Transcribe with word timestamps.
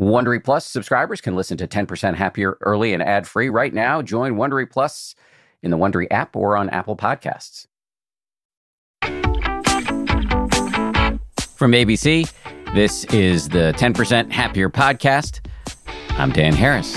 Wondery 0.00 0.42
Plus 0.42 0.64
subscribers 0.64 1.20
can 1.20 1.36
listen 1.36 1.58
to 1.58 1.68
10% 1.68 2.14
Happier 2.14 2.56
early 2.62 2.94
and 2.94 3.02
ad 3.02 3.28
free 3.28 3.50
right 3.50 3.74
now. 3.74 4.00
Join 4.00 4.36
Wondery 4.36 4.68
Plus 4.70 5.14
in 5.62 5.70
the 5.70 5.76
Wondery 5.76 6.06
app 6.10 6.34
or 6.34 6.56
on 6.56 6.70
Apple 6.70 6.96
Podcasts. 6.96 7.66
From 11.54 11.72
ABC, 11.72 12.32
this 12.74 13.04
is 13.06 13.50
the 13.50 13.74
10% 13.76 14.32
Happier 14.32 14.70
podcast. 14.70 15.46
I'm 16.12 16.32
Dan 16.32 16.54
Harris. 16.54 16.96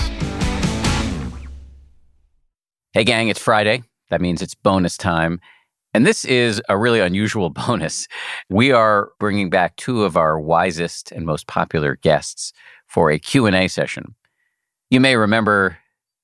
Hey, 2.94 3.04
gang, 3.04 3.28
it's 3.28 3.40
Friday. 3.40 3.82
That 4.08 4.22
means 4.22 4.40
it's 4.40 4.54
bonus 4.54 4.96
time. 4.96 5.40
And 5.92 6.06
this 6.06 6.24
is 6.24 6.60
a 6.70 6.78
really 6.78 7.00
unusual 7.00 7.50
bonus. 7.68 8.08
We 8.48 8.72
are 8.72 9.10
bringing 9.20 9.50
back 9.50 9.76
two 9.76 10.04
of 10.04 10.16
our 10.16 10.40
wisest 10.40 11.12
and 11.12 11.26
most 11.26 11.46
popular 11.46 11.96
guests 11.96 12.54
for 12.94 13.10
a 13.10 13.18
Q&A 13.18 13.66
session. 13.66 14.14
You 14.88 15.00
may 15.00 15.16
remember 15.16 15.78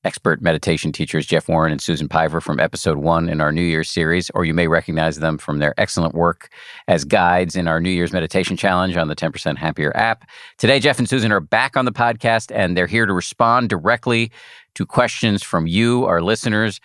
expert 0.05 0.41
meditation 0.41 0.93
teachers 0.93 1.27
Jeff 1.27 1.49
Warren 1.49 1.73
and 1.73 1.81
Susan 1.83 2.09
Piver 2.09 2.41
from 2.41 2.61
episode 2.61 2.99
one 2.99 3.29
in 3.29 3.41
our 3.41 3.51
New 3.51 3.61
Year's 3.61 3.91
series, 3.91 4.31
or 4.37 4.45
you 4.45 4.55
may 4.55 4.69
recognize 4.69 5.19
them 5.19 5.37
from 5.37 5.59
their 5.59 5.75
excellent 5.79 6.15
work 6.15 6.49
as 6.87 7.05
guides 7.05 7.57
in 7.57 7.67
our 7.67 7.81
New 7.81 7.91
Year's 7.91 8.13
meditation 8.13 8.57
challenge 8.57 8.97
on 8.97 9.09
the 9.09 9.17
10% 9.17 9.57
Happier 9.57 9.91
app. 9.97 10.25
Today, 10.59 10.79
Jeff 10.79 11.01
and 11.01 11.09
Susan 11.09 11.33
are 11.33 11.41
back 11.41 11.77
on 11.77 11.87
the 11.87 11.93
podcast 11.93 12.55
and 12.55 12.77
they're 12.77 12.87
here 12.87 13.05
to 13.05 13.13
respond 13.13 13.69
directly 13.69 14.31
to 14.77 14.87
questions 14.87 15.43
from 15.43 15.67
you, 15.67 16.05
our 16.05 16.23
listeners. 16.23 16.81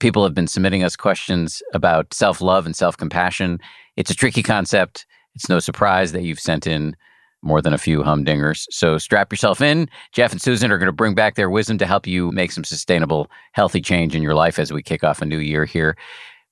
People 0.00 0.24
have 0.24 0.34
been 0.34 0.48
submitting 0.48 0.82
us 0.82 0.96
questions 0.96 1.62
about 1.74 2.12
self 2.12 2.40
love 2.40 2.66
and 2.66 2.74
self 2.74 2.96
compassion. 2.96 3.60
It's 3.96 4.10
a 4.10 4.16
tricky 4.16 4.42
concept. 4.42 5.06
It's 5.36 5.48
no 5.48 5.60
surprise 5.60 6.10
that 6.10 6.24
you've 6.24 6.40
sent 6.40 6.66
in 6.66 6.96
more 7.42 7.62
than 7.62 7.72
a 7.72 7.78
few 7.78 8.02
humdingers. 8.02 8.66
So 8.70 8.98
strap 8.98 9.32
yourself 9.32 9.60
in. 9.60 9.88
Jeff 10.12 10.32
and 10.32 10.40
Susan 10.40 10.72
are 10.72 10.78
going 10.78 10.86
to 10.86 10.92
bring 10.92 11.14
back 11.14 11.34
their 11.34 11.50
wisdom 11.50 11.78
to 11.78 11.86
help 11.86 12.06
you 12.06 12.32
make 12.32 12.52
some 12.52 12.64
sustainable, 12.64 13.30
healthy 13.52 13.80
change 13.80 14.14
in 14.14 14.22
your 14.22 14.34
life 14.34 14.58
as 14.58 14.72
we 14.72 14.82
kick 14.82 15.04
off 15.04 15.22
a 15.22 15.26
new 15.26 15.38
year 15.38 15.64
here. 15.64 15.96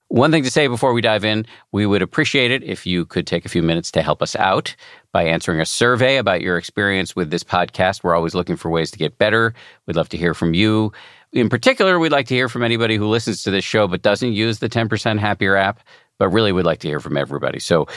One 0.09 0.31
thing 0.31 0.45
to 0.45 0.51
say 0.53 0.69
before 0.69 0.93
we 0.93 1.01
dive 1.01 1.25
in, 1.25 1.47
we 1.73 1.85
would 1.85 2.01
appreciate 2.01 2.53
it 2.53 2.63
if 2.63 2.87
you 2.87 3.07
could 3.07 3.27
take 3.27 3.45
a 3.45 3.49
few 3.49 3.63
minutes 3.63 3.91
to 3.91 4.03
help 4.03 4.23
us 4.23 4.37
out 4.37 4.77
by 5.11 5.25
answering 5.25 5.61
a 5.61 5.67
survey 5.67 6.17
about 6.17 6.43
your 6.43 6.57
experience 6.57 7.17
with 7.17 7.31
this 7.31 7.43
podcast. 7.43 8.05
We're 8.05 8.15
always 8.15 8.35
looking 8.35 8.55
for 8.55 8.71
ways 8.71 8.93
to 8.93 8.99
get 8.99 9.19
better. 9.19 9.53
We'd 9.87 9.97
love 9.97 10.09
to 10.11 10.17
hear 10.17 10.33
from 10.33 10.55
you. 10.55 10.93
In 11.33 11.49
particular, 11.49 11.99
we'd 11.99 12.13
like 12.13 12.29
to 12.29 12.35
hear 12.35 12.49
from 12.49 12.63
anybody 12.63 12.97
who 12.97 13.09
listens 13.09 13.43
to 13.43 13.51
this 13.51 13.65
show 13.65 13.89
but 13.89 14.03
doesn't 14.03 14.33
use 14.33 14.61
the 14.61 14.69
10% 14.69 15.19
Happier 15.19 15.57
app, 15.57 15.81
but 16.21 16.29
really 16.29 16.53
we'd 16.53 16.67
like 16.67 16.79
to 16.81 16.89
hear 16.89 17.01
from 17.01 17.17
everybody. 17.17 17.59
So 17.59 17.89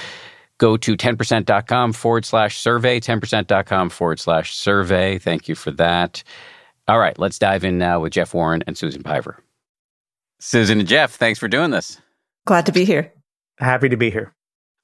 go 0.59 0.77
to 0.77 0.95
10%.com 0.95 1.93
forward 1.93 2.25
slash 2.25 2.57
survey, 2.57 2.99
10%.com 2.99 3.89
forward 3.89 4.19
slash 4.19 4.53
survey. 4.53 5.17
Thank 5.17 5.47
you 5.47 5.55
for 5.55 5.71
that. 5.71 6.23
All 6.87 6.99
right, 6.99 7.17
let's 7.17 7.39
dive 7.39 7.63
in 7.63 7.77
now 7.77 7.99
with 7.99 8.13
Jeff 8.13 8.33
Warren 8.33 8.63
and 8.67 8.77
Susan 8.77 9.01
Piver. 9.01 9.43
Susan 10.39 10.79
and 10.79 10.87
Jeff, 10.87 11.15
thanks 11.15 11.39
for 11.39 11.47
doing 11.47 11.71
this. 11.71 11.99
Glad 12.45 12.65
to 12.67 12.71
be 12.71 12.85
here. 12.85 13.11
Happy 13.57 13.89
to 13.89 13.97
be 13.97 14.09
here. 14.09 14.33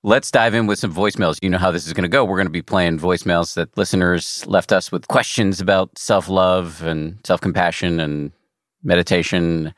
Let's 0.03 0.29
dive 0.29 0.53
in 0.53 0.67
with 0.67 0.77
some 0.77 0.93
voicemails. 0.93 1.39
You 1.41 1.49
know 1.49 1.57
how 1.57 1.71
this 1.71 1.87
is 1.87 1.93
going 1.93 2.03
to 2.03 2.09
go. 2.09 2.23
We're 2.23 2.37
going 2.37 2.45
to 2.45 2.51
be 2.51 2.61
playing 2.61 2.99
voicemails 2.99 3.55
that 3.55 3.75
listeners 3.75 4.45
left 4.45 4.71
us 4.71 4.91
with 4.91 5.07
questions 5.07 5.59
about 5.59 5.97
self 5.97 6.29
love 6.29 6.83
and 6.83 7.17
self 7.25 7.41
compassion 7.41 7.99
and 7.99 8.31
meditation. 8.83 9.73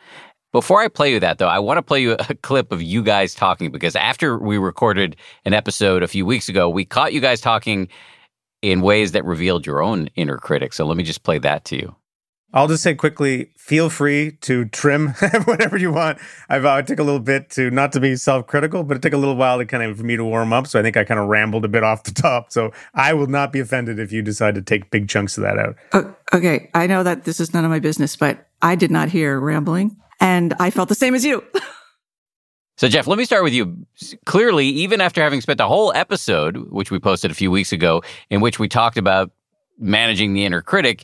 Before 0.57 0.81
I 0.81 0.87
play 0.87 1.11
you 1.11 1.19
that, 1.19 1.37
though, 1.37 1.47
I 1.47 1.59
want 1.59 1.77
to 1.77 1.83
play 1.83 2.01
you 2.01 2.13
a 2.13 2.33
clip 2.33 2.71
of 2.71 2.81
you 2.81 3.03
guys 3.03 3.35
talking 3.35 3.69
because 3.69 3.95
after 3.95 4.39
we 4.39 4.57
recorded 4.57 5.15
an 5.45 5.53
episode 5.53 6.01
a 6.01 6.07
few 6.07 6.25
weeks 6.25 6.49
ago, 6.49 6.67
we 6.67 6.83
caught 6.83 7.13
you 7.13 7.21
guys 7.21 7.41
talking 7.41 7.89
in 8.63 8.81
ways 8.81 9.11
that 9.11 9.23
revealed 9.23 9.67
your 9.67 9.83
own 9.83 10.09
inner 10.15 10.37
critic. 10.37 10.73
So 10.73 10.87
let 10.87 10.97
me 10.97 11.03
just 11.03 11.21
play 11.21 11.37
that 11.37 11.63
to 11.65 11.75
you. 11.75 11.95
I'll 12.55 12.67
just 12.67 12.81
say 12.81 12.95
quickly 12.95 13.51
feel 13.55 13.91
free 13.91 14.31
to 14.41 14.65
trim 14.65 15.09
whatever 15.45 15.77
you 15.77 15.91
want. 15.91 16.17
I've, 16.49 16.65
uh, 16.65 16.77
it 16.79 16.87
took 16.87 16.97
a 16.97 17.03
little 17.03 17.19
bit 17.19 17.51
to 17.51 17.69
not 17.69 17.91
to 17.91 17.99
be 17.99 18.15
self 18.15 18.47
critical, 18.47 18.83
but 18.83 18.97
it 18.97 19.03
took 19.03 19.13
a 19.13 19.17
little 19.17 19.35
while 19.35 19.59
to 19.59 19.65
kind 19.67 19.83
of 19.83 19.95
for 19.95 20.03
me 20.03 20.15
to 20.15 20.25
warm 20.25 20.53
up. 20.53 20.65
So 20.65 20.79
I 20.79 20.81
think 20.81 20.97
I 20.97 21.03
kind 21.03 21.19
of 21.19 21.27
rambled 21.27 21.65
a 21.65 21.67
bit 21.67 21.83
off 21.83 22.01
the 22.01 22.13
top. 22.15 22.51
So 22.51 22.71
I 22.95 23.13
will 23.13 23.27
not 23.27 23.53
be 23.53 23.59
offended 23.59 23.99
if 23.99 24.11
you 24.11 24.23
decide 24.23 24.55
to 24.55 24.63
take 24.63 24.89
big 24.89 25.07
chunks 25.07 25.37
of 25.37 25.43
that 25.43 25.59
out. 25.59 25.75
okay. 26.33 26.71
I 26.73 26.87
know 26.87 27.03
that 27.03 27.25
this 27.25 27.39
is 27.39 27.53
none 27.53 27.63
of 27.63 27.69
my 27.69 27.79
business, 27.79 28.15
but 28.15 28.47
I 28.63 28.73
did 28.73 28.89
not 28.89 29.09
hear 29.09 29.39
rambling. 29.39 29.95
And 30.19 30.53
I 30.59 30.69
felt 30.69 30.89
the 30.89 30.95
same 30.95 31.15
as 31.15 31.23
you. 31.23 31.43
So, 32.77 32.87
Jeff, 32.87 33.07
let 33.07 33.17
me 33.17 33.25
start 33.25 33.43
with 33.43 33.53
you. 33.53 33.87
Clearly, 34.25 34.67
even 34.67 35.01
after 35.01 35.21
having 35.21 35.41
spent 35.41 35.59
a 35.59 35.67
whole 35.67 35.91
episode, 35.93 36.57
which 36.71 36.91
we 36.91 36.99
posted 36.99 37.31
a 37.31 37.33
few 37.33 37.49
weeks 37.49 37.71
ago, 37.71 38.03
in 38.29 38.39
which 38.39 38.59
we 38.59 38.67
talked 38.67 38.97
about 38.97 39.31
managing 39.79 40.33
the 40.33 40.45
inner 40.45 40.61
critic, 40.61 41.03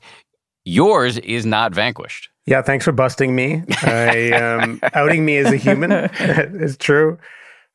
yours 0.65 1.17
is 1.17 1.45
not 1.45 1.73
vanquished. 1.73 2.29
Yeah, 2.45 2.61
thanks 2.61 2.85
for 2.85 2.91
busting 2.91 3.33
me. 3.35 3.63
I 3.81 4.31
um, 4.31 4.79
outing 4.93 5.25
me 5.25 5.37
as 5.37 5.51
a 5.51 5.55
human 5.55 5.91
is 6.19 6.77
true. 6.77 7.17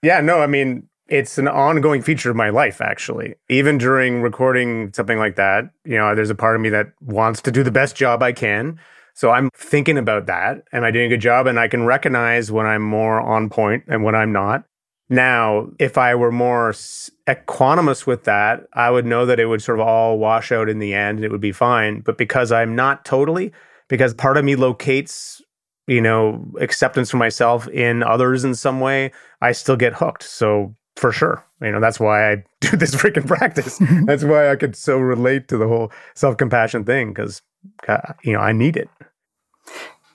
Yeah, 0.02 0.20
no, 0.20 0.40
I 0.40 0.46
mean 0.46 0.88
it's 1.08 1.38
an 1.38 1.48
ongoing 1.48 2.02
feature 2.02 2.30
of 2.30 2.36
my 2.36 2.50
life 2.50 2.80
actually. 2.80 3.34
Even 3.48 3.78
during 3.78 4.20
recording 4.20 4.92
something 4.92 5.18
like 5.18 5.36
that, 5.36 5.70
you 5.84 5.96
know, 5.96 6.14
there's 6.14 6.30
a 6.30 6.34
part 6.34 6.54
of 6.54 6.60
me 6.60 6.68
that 6.68 6.92
wants 7.00 7.40
to 7.42 7.50
do 7.50 7.62
the 7.62 7.70
best 7.70 7.96
job 7.96 8.22
I 8.22 8.32
can 8.32 8.78
so 9.18 9.32
I'm 9.32 9.50
thinking 9.50 9.98
about 9.98 10.26
that. 10.26 10.62
Am 10.72 10.84
I 10.84 10.92
doing 10.92 11.06
a 11.06 11.08
good 11.08 11.20
job? 11.20 11.48
And 11.48 11.58
I 11.58 11.66
can 11.66 11.82
recognize 11.82 12.52
when 12.52 12.66
I'm 12.66 12.82
more 12.82 13.20
on 13.20 13.50
point 13.50 13.82
and 13.88 14.04
when 14.04 14.14
I'm 14.14 14.30
not. 14.30 14.62
Now, 15.08 15.70
if 15.80 15.98
I 15.98 16.14
were 16.14 16.30
more 16.30 16.70
equanimous 16.70 18.06
with 18.06 18.22
that, 18.24 18.68
I 18.74 18.92
would 18.92 19.06
know 19.06 19.26
that 19.26 19.40
it 19.40 19.46
would 19.46 19.60
sort 19.60 19.80
of 19.80 19.88
all 19.88 20.18
wash 20.18 20.52
out 20.52 20.68
in 20.68 20.78
the 20.78 20.94
end 20.94 21.18
and 21.18 21.24
it 21.24 21.32
would 21.32 21.40
be 21.40 21.50
fine. 21.50 21.98
But 21.98 22.16
because 22.16 22.52
I'm 22.52 22.76
not 22.76 23.04
totally, 23.04 23.50
because 23.88 24.14
part 24.14 24.36
of 24.36 24.44
me 24.44 24.54
locates, 24.54 25.42
you 25.88 26.00
know, 26.00 26.46
acceptance 26.60 27.10
for 27.10 27.16
myself 27.16 27.66
in 27.70 28.04
others 28.04 28.44
in 28.44 28.54
some 28.54 28.78
way, 28.78 29.10
I 29.40 29.50
still 29.50 29.76
get 29.76 29.94
hooked. 29.94 30.22
So 30.22 30.76
for 30.94 31.10
sure. 31.10 31.44
You 31.60 31.72
know, 31.72 31.80
that's 31.80 31.98
why 31.98 32.30
I 32.30 32.44
do 32.60 32.76
this 32.76 32.94
freaking 32.94 33.26
practice. 33.26 33.80
that's 34.06 34.22
why 34.22 34.48
I 34.48 34.54
could 34.54 34.76
so 34.76 34.96
relate 34.98 35.48
to 35.48 35.56
the 35.56 35.66
whole 35.66 35.90
self 36.14 36.36
compassion 36.36 36.84
thing 36.84 37.08
because, 37.08 37.42
uh, 37.88 38.12
you 38.22 38.32
know, 38.32 38.38
I 38.38 38.52
need 38.52 38.76
it. 38.76 38.88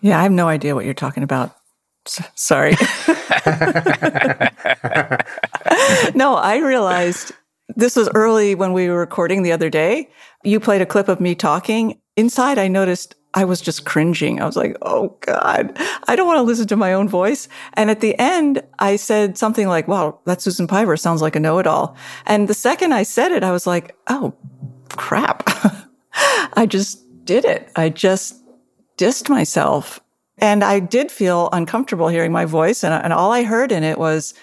Yeah, 0.01 0.19
I 0.19 0.23
have 0.23 0.31
no 0.31 0.47
idea 0.47 0.75
what 0.75 0.85
you're 0.85 0.93
talking 0.93 1.23
about. 1.23 1.55
S- 2.05 2.29
sorry. 2.35 2.71
no, 6.15 6.35
I 6.35 6.57
realized 6.57 7.31
this 7.75 7.95
was 7.95 8.09
early 8.13 8.55
when 8.55 8.73
we 8.73 8.89
were 8.89 8.99
recording 8.99 9.43
the 9.43 9.51
other 9.51 9.69
day. 9.69 10.09
You 10.43 10.59
played 10.59 10.81
a 10.81 10.85
clip 10.85 11.07
of 11.07 11.21
me 11.21 11.35
talking. 11.35 11.99
Inside, 12.17 12.57
I 12.57 12.67
noticed 12.67 13.15
I 13.33 13.45
was 13.45 13.61
just 13.61 13.85
cringing. 13.85 14.41
I 14.41 14.45
was 14.45 14.55
like, 14.55 14.77
oh 14.83 15.17
God, 15.21 15.75
I 16.07 16.15
don't 16.15 16.27
want 16.27 16.37
to 16.37 16.43
listen 16.43 16.67
to 16.67 16.75
my 16.75 16.93
own 16.93 17.09
voice. 17.09 17.47
And 17.73 17.89
at 17.89 18.01
the 18.01 18.17
end, 18.19 18.61
I 18.79 18.95
said 18.95 19.37
something 19.37 19.67
like, 19.67 19.87
wow, 19.87 20.19
that 20.25 20.41
Susan 20.41 20.67
Piver 20.67 20.97
sounds 20.97 21.21
like 21.21 21.35
a 21.35 21.39
know 21.39 21.57
it 21.57 21.65
all. 21.65 21.95
And 22.25 22.47
the 22.47 22.53
second 22.53 22.93
I 22.93 23.03
said 23.03 23.31
it, 23.31 23.43
I 23.43 23.51
was 23.51 23.65
like, 23.65 23.95
oh 24.07 24.33
crap. 24.89 25.49
I 26.53 26.67
just 26.67 26.99
did 27.25 27.45
it. 27.45 27.71
I 27.75 27.89
just 27.89 28.42
dissed 28.97 29.29
myself. 29.29 29.99
And 30.37 30.63
I 30.63 30.79
did 30.79 31.11
feel 31.11 31.49
uncomfortable 31.53 32.07
hearing 32.07 32.31
my 32.31 32.45
voice. 32.45 32.83
And, 32.83 32.93
and 32.93 33.13
all 33.13 33.31
I 33.31 33.43
heard 33.43 33.71
in 33.71 33.83
it 33.83 33.97
was, 33.97 34.33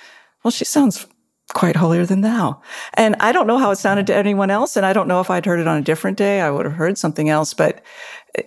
well, 0.45 0.51
she 0.51 0.65
sounds 0.65 1.07
quite 1.53 1.77
holier 1.77 2.07
than 2.07 2.21
thou. 2.21 2.61
And 2.95 3.17
I 3.21 3.33
don't 3.33 3.47
know 3.47 3.59
how 3.59 3.71
it 3.71 3.77
sounded 3.77 4.07
to 4.07 4.15
anyone 4.15 4.51
else. 4.51 4.77
And 4.77 4.87
I 4.87 4.93
don't 4.93 5.09
know 5.09 5.21
if 5.21 5.31
I'd 5.31 5.47
heard 5.47 5.61
it 5.61 5.67
on 5.67 5.79
a 5.79 5.83
different 5.85 6.17
day. 6.17 6.41
I 6.41 6.51
would 6.51 6.65
have 6.65 6.75
heard 6.75 6.97
something 6.97 7.29
else. 7.29 7.55
But 7.55 7.83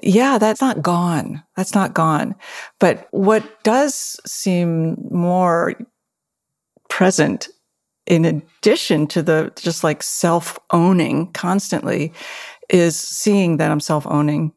yeah, 0.02 0.38
that's 0.38 0.62
not 0.62 0.82
gone. 0.82 1.44
That's 1.56 1.76
not 1.76 1.94
gone. 1.94 2.36
But 2.80 3.08
what 3.12 3.64
does 3.64 4.20
seem 4.26 4.96
more 5.12 5.76
present 6.90 7.50
in 8.06 8.26
addition 8.26 9.08
to 9.08 9.22
the 9.22 9.52
just 9.56 9.84
like 9.84 10.04
self 10.04 10.60
owning 10.72 11.32
constantly 11.34 12.14
is 12.70 12.98
seeing 12.98 13.58
that 13.58 13.72
I'm 13.72 13.80
self 13.80 14.06
owning 14.08 14.54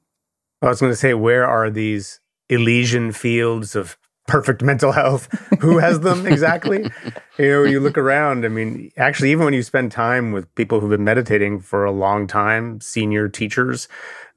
I 0.63 0.69
was 0.69 0.81
going 0.81 0.93
to 0.93 0.97
say, 0.97 1.15
where 1.15 1.47
are 1.47 1.71
these 1.71 2.21
Elysian 2.49 3.13
fields 3.13 3.77
of 3.77 3.99
perfect 4.27 4.63
mental 4.63 4.93
health? 4.93 5.27
Who 5.61 5.79
has 5.79 6.01
them 6.01 6.27
exactly? 6.27 6.91
you 7.39 7.49
know, 7.49 7.63
you 7.65 7.81
look 7.81 7.99
around. 7.99 8.45
I 8.45 8.49
mean, 8.49 8.91
actually, 8.97 9.31
even 9.33 9.45
when 9.45 9.55
you 9.55 9.63
spend 9.63 9.93
time 9.93 10.33
with 10.33 10.53
people 10.55 10.81
who've 10.81 10.91
been 10.91 11.05
meditating 11.05 11.61
for 11.61 11.85
a 11.85 11.93
long 11.93 12.27
time, 12.27 12.81
senior 12.81 13.29
teachers, 13.29 13.89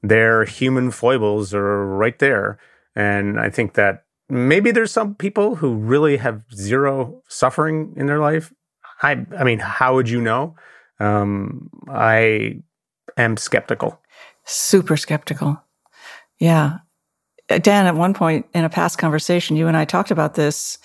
their 0.02 0.44
human 0.44 0.90
foibles 0.90 1.54
are 1.54 1.86
right 1.86 2.18
there. 2.18 2.58
And 2.94 3.40
I 3.40 3.50
think 3.50 3.74
that 3.74 4.04
maybe 4.28 4.70
there's 4.70 4.92
some 4.92 5.14
people 5.14 5.56
who 5.56 5.74
really 5.74 6.18
have 6.18 6.44
zero 6.54 7.22
suffering 7.28 7.94
in 7.96 8.06
their 8.06 8.18
life. 8.18 8.52
I, 9.02 9.24
I 9.38 9.44
mean, 9.44 9.58
how 9.58 9.94
would 9.94 10.08
you 10.08 10.20
know? 10.20 10.54
Um, 10.98 11.70
I 11.88 12.60
am 13.16 13.36
skeptical. 13.36 14.00
Super 14.44 14.96
skeptical. 14.96 15.62
Yeah. 16.40 16.78
Uh, 17.48 17.58
Dan, 17.58 17.86
at 17.86 17.94
one 17.94 18.14
point 18.14 18.46
in 18.54 18.64
a 18.64 18.70
past 18.70 18.98
conversation, 18.98 19.56
you 19.56 19.68
and 19.68 19.76
I 19.76 19.84
talked 19.84 20.10
about 20.10 20.34
this. 20.34 20.78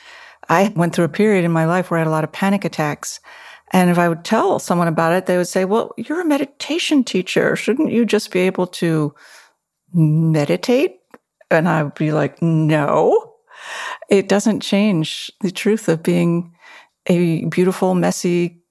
I 0.50 0.72
went 0.76 0.94
through 0.94 1.06
a 1.06 1.10
period 1.10 1.46
in 1.46 1.52
my 1.52 1.66
life 1.66 1.90
where 1.90 1.98
I 1.98 2.02
had 2.02 2.08
a 2.08 2.12
lot 2.12 2.24
of 2.24 2.32
panic 2.32 2.66
attacks. 2.66 3.20
And 3.72 3.90
if 3.90 3.98
I 3.98 4.08
would 4.10 4.24
tell 4.24 4.60
someone 4.60 4.88
about 4.88 5.14
it, 5.14 5.26
they 5.26 5.38
would 5.38 5.48
say, 5.48 5.66
Well, 5.66 5.94
you're 5.98 6.22
a 6.22 6.26
meditation 6.26 7.04
teacher. 7.04 7.56
Shouldn't 7.56 7.92
you 7.92 8.06
just 8.06 8.32
be 8.32 8.42
able 8.42 8.68
to 8.68 9.16
meditate? 9.94 10.98
And 11.50 11.68
I 11.68 11.84
would 11.84 11.96
be 11.96 12.12
like, 12.12 12.42
No, 12.42 13.34
it 14.10 14.30
doesn't 14.30 14.60
change 14.60 15.32
the 15.42 15.52
truth 15.52 15.90
of 15.90 16.04
being 16.04 16.54
a 17.08 17.46
beautiful, 17.46 17.96
messy, 17.96 18.62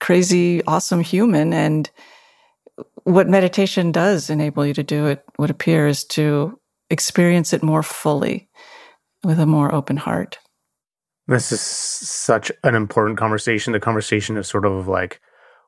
crazy, 0.00 0.64
awesome 0.64 1.00
human. 1.00 1.52
And 1.52 1.88
what 3.04 3.28
meditation 3.28 3.92
does 3.92 4.30
enable 4.30 4.66
you 4.66 4.74
to 4.74 4.82
do, 4.82 5.06
it 5.06 5.24
would 5.38 5.50
appear, 5.50 5.86
is 5.86 6.04
to 6.04 6.58
experience 6.90 7.52
it 7.52 7.62
more 7.62 7.82
fully 7.82 8.48
with 9.24 9.38
a 9.38 9.46
more 9.46 9.74
open 9.74 9.96
heart. 9.96 10.38
This 11.26 11.52
is 11.52 11.60
such 11.60 12.50
an 12.64 12.74
important 12.74 13.18
conversation. 13.18 13.72
The 13.72 13.80
conversation 13.80 14.36
is 14.36 14.48
sort 14.48 14.66
of 14.66 14.88
like, 14.88 15.20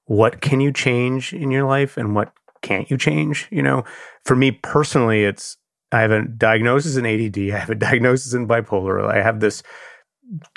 what 0.07 0.41
can 0.41 0.61
you 0.61 0.73
change 0.73 1.33
in 1.33 1.51
your 1.51 1.67
life 1.67 1.97
and 1.97 2.15
what 2.15 2.33
can't 2.63 2.91
you 2.91 2.99
change? 2.99 3.49
You 3.51 3.63
know, 3.63 3.85
for 4.25 4.37
me 4.37 4.51
personally, 4.51 5.25
it's 5.25 5.57
I 5.93 6.01
have 6.01 6.11
a 6.11 6.25
diagnosis 6.25 6.97
in 6.97 7.07
ADD, 7.07 7.55
I 7.55 7.59
have 7.59 7.71
a 7.71 7.75
diagnosis 7.75 8.35
in 8.35 8.49
bipolar, 8.49 9.09
I 9.09 9.23
have 9.23 9.41
this 9.41 9.63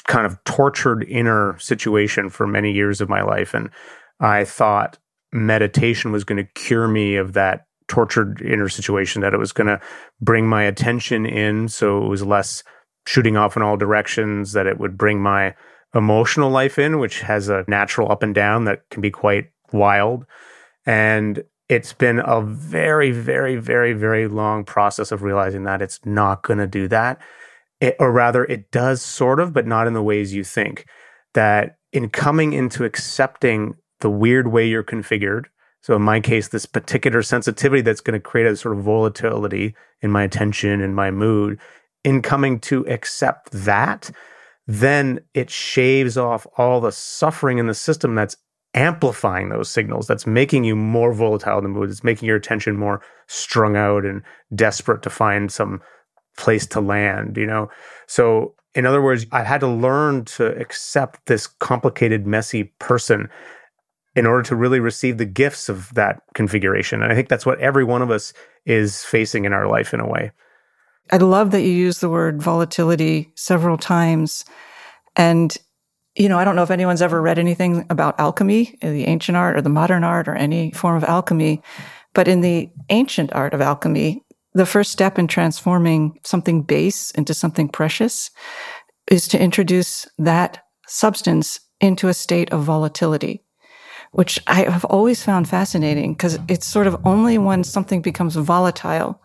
kind 0.08 0.26
of 0.26 0.44
tortured 0.46 1.04
inner 1.04 1.58
situation 1.60 2.30
for 2.30 2.48
many 2.48 2.72
years 2.72 3.02
of 3.02 3.10
my 3.10 3.22
life. 3.22 3.54
And 3.54 3.70
I 4.20 4.46
thought 4.46 4.98
meditation 5.46 6.12
was 6.12 6.24
going 6.24 6.38
to 6.38 6.52
cure 6.54 6.88
me 6.88 7.16
of 7.16 7.34
that 7.34 7.66
tortured 7.88 8.42
inner 8.42 8.70
situation, 8.70 9.22
that 9.22 9.34
it 9.34 9.40
was 9.40 9.52
going 9.52 9.68
to 9.68 9.80
bring 10.20 10.48
my 10.48 10.64
attention 10.64 11.26
in 11.26 11.68
so 11.70 12.04
it 12.04 12.10
was 12.10 12.24
less 12.24 12.64
shooting 13.06 13.38
off 13.38 13.56
in 13.56 13.64
all 13.64 13.78
directions, 13.78 14.52
that 14.52 14.68
it 14.68 14.80
would 14.80 14.98
bring 14.98 15.22
my 15.22 15.56
emotional 15.96 16.50
life 16.50 16.78
in, 16.78 17.00
which 17.00 17.22
has 17.22 17.48
a 17.48 17.64
natural 17.68 18.12
up 18.12 18.22
and 18.22 18.36
down 18.36 18.66
that 18.66 18.82
can 18.90 19.02
be 19.02 19.10
quite 19.10 19.46
wild. 19.72 20.26
And 20.86 21.44
it's 21.70 21.94
been 21.94 22.20
a 22.20 22.42
very, 22.42 23.12
very, 23.12 23.56
very, 23.56 23.94
very 23.94 24.28
long 24.28 24.64
process 24.64 25.12
of 25.12 25.24
realizing 25.24 25.64
that 25.64 25.82
it's 25.82 26.00
not 26.06 26.44
going 26.44 26.60
to 26.60 26.68
do 26.68 26.88
that. 26.90 27.20
It, 27.80 27.96
or 28.00 28.12
rather, 28.12 28.44
it 28.46 28.72
does 28.72 29.02
sort 29.02 29.40
of, 29.40 29.54
but 29.54 29.68
not 29.68 29.88
in 29.88 29.94
the 29.94 30.04
ways 30.04 30.34
you 30.34 30.44
think. 30.44 30.86
That 31.34 31.78
in 31.94 32.10
coming 32.10 32.54
into 32.54 32.84
accepting 32.84 33.76
the 34.00 34.10
weird 34.10 34.48
way 34.48 34.68
you're 34.68 34.84
configured, 34.84 35.46
so 35.82 35.96
in 35.96 36.02
my 36.02 36.20
case, 36.20 36.50
this 36.50 36.66
particular 36.66 37.22
sensitivity 37.22 37.82
that's 37.82 38.02
going 38.02 38.20
to 38.20 38.20
create 38.20 38.48
a 38.48 38.56
sort 38.56 38.78
of 38.78 38.84
volatility 38.84 39.76
in 40.02 40.12
my 40.12 40.24
attention 40.24 40.82
and 40.82 40.96
my 40.96 41.12
mood, 41.12 41.60
in 42.04 42.22
coming 42.22 42.60
to 42.62 42.86
accept 42.88 43.52
that, 43.52 44.12
then 44.66 45.20
it 45.34 45.50
shaves 45.50 46.18
off 46.18 46.46
all 46.58 46.82
the 46.82 46.92
suffering 46.92 47.58
in 47.58 47.68
the 47.68 47.74
system 47.74 48.16
that's 48.16 48.36
amplifying 48.74 49.50
those 49.50 49.70
signals, 49.70 50.08
that's 50.08 50.28
making 50.28 50.64
you 50.64 50.76
more 50.76 51.14
volatile 51.14 51.58
in 51.58 51.64
the 51.64 51.70
mood, 51.70 51.90
it's 51.90 52.04
making 52.04 52.28
your 52.28 52.36
attention 52.36 52.76
more 52.76 53.02
strung 53.28 53.76
out 53.76 54.06
and 54.06 54.22
desperate 54.54 55.02
to 55.02 55.10
find 55.10 55.52
some 55.52 55.82
place 56.38 56.68
to 56.68 56.82
land, 56.82 57.38
you 57.38 57.48
know? 57.48 57.70
So, 58.08 58.56
in 58.76 58.86
other 58.86 59.02
words, 59.02 59.26
I 59.32 59.44
had 59.44 59.62
to 59.62 59.68
learn 59.68 60.26
to 60.26 60.48
accept 60.60 61.26
this 61.26 61.48
complicated, 61.48 62.28
messy 62.28 62.66
person 62.80 63.30
in 64.18 64.26
order 64.26 64.42
to 64.42 64.56
really 64.56 64.80
receive 64.80 65.18
the 65.18 65.26
gifts 65.26 65.70
of 65.70 65.94
that 65.94 66.24
configuration. 66.34 67.04
And 67.04 67.12
I 67.12 67.16
think 67.16 67.30
that's 67.30 67.46
what 67.46 67.60
every 67.60 67.84
one 67.84 68.02
of 68.02 68.10
us 68.10 68.34
is 68.66 69.04
facing 69.04 69.46
in 69.46 69.54
our 69.54 69.68
life 69.68 69.94
in 69.94 70.00
a 70.00 70.08
way. 70.08 70.32
I 71.12 71.18
love 71.18 71.52
that 71.52 71.62
you 71.62 71.70
use 71.70 72.00
the 72.00 72.10
word 72.10 72.42
volatility 72.42 73.32
several 73.36 73.78
times. 73.78 74.44
And, 75.16 75.56
you 76.16 76.28
know, 76.28 76.40
I 76.40 76.44
don't 76.44 76.56
know 76.56 76.64
if 76.64 76.72
anyone's 76.72 77.04
ever 77.04 77.22
read 77.22 77.38
anything 77.38 77.86
about 77.92 78.20
alchemy, 78.20 78.76
the 78.82 79.06
ancient 79.06 79.38
art 79.38 79.56
or 79.56 79.62
the 79.62 79.70
modern 79.70 80.04
art 80.04 80.28
or 80.28 80.36
any 80.36 80.72
form 80.72 80.98
of 80.98 81.04
alchemy. 81.04 81.62
But 82.14 82.28
in 82.28 82.42
the 82.42 82.72
ancient 82.90 83.32
art 83.34 83.54
of 83.54 83.62
alchemy, 83.62 84.24
the 84.54 84.66
first 84.66 84.92
step 84.92 85.20
in 85.20 85.28
transforming 85.28 86.20
something 86.24 86.64
base 86.64 87.12
into 87.12 87.36
something 87.36 87.70
precious 87.70 88.32
is 89.10 89.28
to 89.28 89.40
introduce 89.40 90.08
that 90.18 90.64
substance 90.88 91.60
into 91.80 92.08
a 92.08 92.14
state 92.16 92.52
of 92.52 92.64
volatility, 92.64 93.44
which 94.18 94.40
I 94.48 94.64
have 94.64 94.84
always 94.86 95.22
found 95.24 95.48
fascinating 95.48 96.14
because 96.14 96.40
it's 96.48 96.66
sort 96.66 96.88
of 96.88 97.06
only 97.06 97.38
when 97.38 97.64
something 97.64 98.02
becomes 98.02 98.36
volatile 98.36 99.22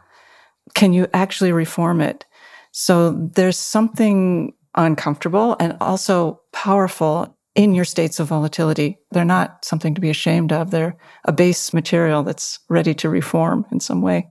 can 0.74 0.92
you 0.92 1.06
actually 1.14 1.50
reform 1.50 2.02
it? 2.02 2.26
So 2.72 3.12
there's 3.12 3.58
something 3.58 4.52
uncomfortable 4.76 5.56
and 5.58 5.78
also 5.80 6.42
powerful 6.52 7.38
in 7.54 7.74
your 7.74 7.86
states 7.86 8.20
of 8.20 8.28
volatility. 8.28 8.98
They're 9.12 9.24
not 9.24 9.64
something 9.64 9.94
to 9.94 10.00
be 10.00 10.10
ashamed 10.10 10.52
of. 10.52 10.70
They're 10.70 10.96
a 11.24 11.32
base 11.32 11.72
material 11.72 12.22
that's 12.22 12.58
ready 12.68 12.92
to 12.96 13.08
reform 13.08 13.64
in 13.72 13.80
some 13.80 14.02
way. 14.02 14.28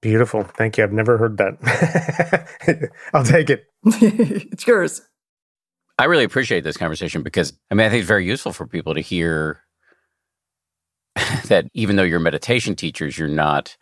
Beautiful. 0.00 0.44
Thank 0.44 0.78
you. 0.78 0.84
I've 0.84 0.92
never 0.92 1.18
heard 1.18 1.38
that. 1.38 2.90
I'll 3.14 3.24
take 3.24 3.50
it. 3.50 3.64
it's 3.84 4.64
yours. 4.64 5.02
I 5.98 6.04
really 6.04 6.24
appreciate 6.24 6.62
this 6.62 6.76
conversation 6.76 7.22
because 7.22 7.52
I 7.68 7.74
mean, 7.74 7.86
I 7.86 7.90
think 7.90 8.00
it's 8.00 8.08
very 8.08 8.24
useful 8.24 8.52
for 8.52 8.64
people 8.64 8.94
to 8.94 9.00
hear 9.00 9.60
that 11.48 11.66
even 11.74 11.96
though 11.96 12.02
you're 12.02 12.20
meditation 12.20 12.74
teachers, 12.74 13.18
you're 13.18 13.28
not 13.28 13.76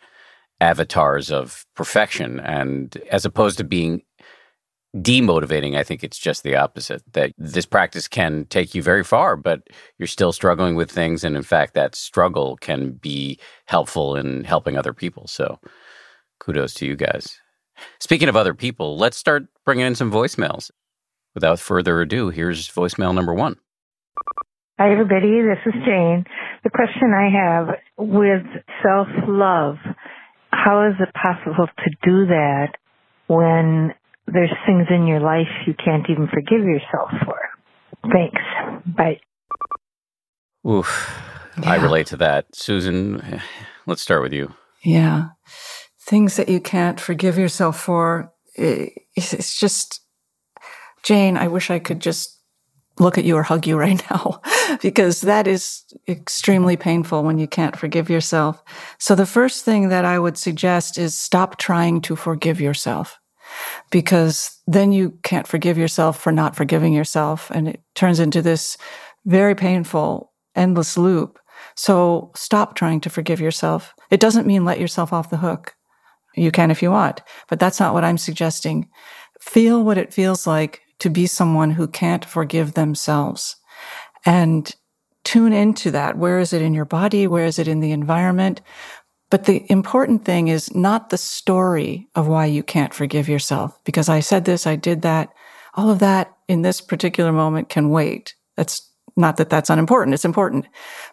avatars 0.61 1.31
of 1.31 1.65
perfection. 1.75 2.39
And 2.39 2.95
as 3.11 3.25
opposed 3.25 3.57
to 3.57 3.63
being 3.63 4.01
demotivating, 4.95 5.75
I 5.75 5.83
think 5.83 6.03
it's 6.03 6.19
just 6.19 6.43
the 6.43 6.55
opposite 6.55 7.01
that 7.13 7.33
this 7.37 7.65
practice 7.65 8.07
can 8.07 8.45
take 8.45 8.75
you 8.75 8.83
very 8.83 9.03
far, 9.03 9.35
but 9.35 9.63
you're 9.97 10.07
still 10.07 10.31
struggling 10.31 10.75
with 10.75 10.91
things. 10.91 11.23
And 11.23 11.35
in 11.35 11.43
fact, 11.43 11.73
that 11.73 11.95
struggle 11.95 12.57
can 12.57 12.91
be 12.91 13.39
helpful 13.65 14.15
in 14.15 14.43
helping 14.43 14.77
other 14.77 14.93
people. 14.93 15.27
So 15.27 15.59
kudos 16.39 16.73
to 16.75 16.85
you 16.85 16.95
guys. 16.95 17.39
Speaking 17.99 18.29
of 18.29 18.35
other 18.35 18.53
people, 18.53 18.97
let's 18.97 19.17
start 19.17 19.45
bringing 19.65 19.85
in 19.85 19.95
some 19.95 20.11
voicemails. 20.11 20.69
Without 21.33 21.59
further 21.59 21.99
ado, 22.01 22.29
here's 22.29 22.69
voicemail 22.69 23.13
number 23.13 23.33
one. 23.33 23.57
Hi, 24.83 24.91
everybody. 24.91 25.39
This 25.41 25.59
is 25.65 25.81
Jane. 25.85 26.25
The 26.65 26.69
question 26.69 27.13
I 27.15 27.29
have 27.31 27.67
with 27.95 28.43
self 28.83 29.07
love 29.29 29.77
how 30.51 30.89
is 30.89 30.95
it 30.99 31.07
possible 31.13 31.67
to 31.67 31.89
do 32.03 32.25
that 32.25 32.73
when 33.27 33.93
there's 34.27 34.51
things 34.65 34.87
in 34.89 35.07
your 35.07 35.21
life 35.21 35.47
you 35.65 35.73
can't 35.73 36.05
even 36.09 36.27
forgive 36.27 36.65
yourself 36.65 37.11
for? 37.23 37.39
Thanks. 38.11 38.41
Bye. 38.85 39.21
Oof. 40.69 41.17
Yeah. 41.61 41.71
I 41.71 41.75
relate 41.75 42.07
to 42.07 42.17
that. 42.17 42.53
Susan, 42.53 43.39
let's 43.85 44.01
start 44.01 44.21
with 44.21 44.33
you. 44.33 44.53
Yeah. 44.83 45.27
Things 45.97 46.35
that 46.35 46.49
you 46.49 46.59
can't 46.59 46.99
forgive 46.99 47.37
yourself 47.37 47.79
for. 47.79 48.33
It's 48.57 49.57
just, 49.57 50.01
Jane, 51.03 51.37
I 51.37 51.47
wish 51.47 51.69
I 51.71 51.79
could 51.79 52.01
just 52.01 52.42
look 52.99 53.17
at 53.17 53.23
you 53.23 53.35
or 53.35 53.43
hug 53.43 53.65
you 53.65 53.77
right 53.79 54.01
now 54.09 54.41
because 54.81 55.21
that 55.21 55.47
is 55.47 55.83
extremely 56.07 56.77
painful 56.77 57.23
when 57.23 57.37
you 57.37 57.47
can't 57.47 57.75
forgive 57.75 58.09
yourself. 58.09 58.63
So 58.99 59.15
the 59.15 59.25
first 59.25 59.65
thing 59.65 59.89
that 59.89 60.05
I 60.05 60.19
would 60.19 60.37
suggest 60.37 60.97
is 60.97 61.17
stop 61.17 61.57
trying 61.57 62.01
to 62.01 62.15
forgive 62.15 62.61
yourself 62.61 63.19
because 63.91 64.59
then 64.67 64.91
you 64.91 65.17
can't 65.23 65.47
forgive 65.47 65.77
yourself 65.77 66.19
for 66.19 66.31
not 66.31 66.55
forgiving 66.55 66.93
yourself. 66.93 67.51
And 67.51 67.67
it 67.67 67.81
turns 67.95 68.19
into 68.19 68.41
this 68.41 68.77
very 69.25 69.55
painful, 69.55 70.31
endless 70.55 70.97
loop. 70.97 71.39
So 71.75 72.31
stop 72.35 72.75
trying 72.75 73.01
to 73.01 73.09
forgive 73.09 73.39
yourself. 73.39 73.93
It 74.11 74.19
doesn't 74.19 74.47
mean 74.47 74.65
let 74.65 74.79
yourself 74.79 75.13
off 75.13 75.29
the 75.29 75.37
hook. 75.37 75.75
You 76.35 76.51
can 76.51 76.71
if 76.71 76.81
you 76.81 76.91
want, 76.91 77.21
but 77.47 77.59
that's 77.59 77.79
not 77.79 77.93
what 77.93 78.03
I'm 78.03 78.17
suggesting. 78.17 78.89
Feel 79.39 79.83
what 79.83 79.99
it 79.99 80.13
feels 80.13 80.47
like 80.47 80.81
to 80.99 81.09
be 81.09 81.27
someone 81.27 81.71
who 81.71 81.87
can't 81.87 82.25
forgive 82.25 82.73
themselves 82.73 83.55
and 84.25 84.75
tune 85.23 85.53
into 85.53 85.91
that. 85.91 86.17
Where 86.17 86.39
is 86.39 86.53
it 86.53 86.61
in 86.61 86.73
your 86.73 86.85
body? 86.85 87.27
Where 87.27 87.45
is 87.45 87.59
it 87.59 87.67
in 87.67 87.79
the 87.79 87.91
environment? 87.91 88.61
But 89.29 89.45
the 89.45 89.65
important 89.71 90.25
thing 90.25 90.47
is 90.47 90.75
not 90.75 91.09
the 91.09 91.17
story 91.17 92.07
of 92.15 92.27
why 92.27 92.45
you 92.45 92.61
can't 92.61 92.93
forgive 92.93 93.27
yourself. 93.27 93.77
Because 93.83 94.09
I 94.09 94.19
said 94.19 94.45
this, 94.45 94.67
I 94.67 94.75
did 94.75 95.01
that. 95.01 95.29
All 95.73 95.89
of 95.89 95.99
that 95.99 96.35
in 96.47 96.61
this 96.61 96.81
particular 96.81 97.31
moment 97.31 97.69
can 97.69 97.89
wait. 97.89 98.35
That's 98.57 98.87
not 99.15 99.37
that 99.37 99.49
that's 99.49 99.69
unimportant. 99.69 100.13
It's 100.13 100.25
important. 100.25 100.67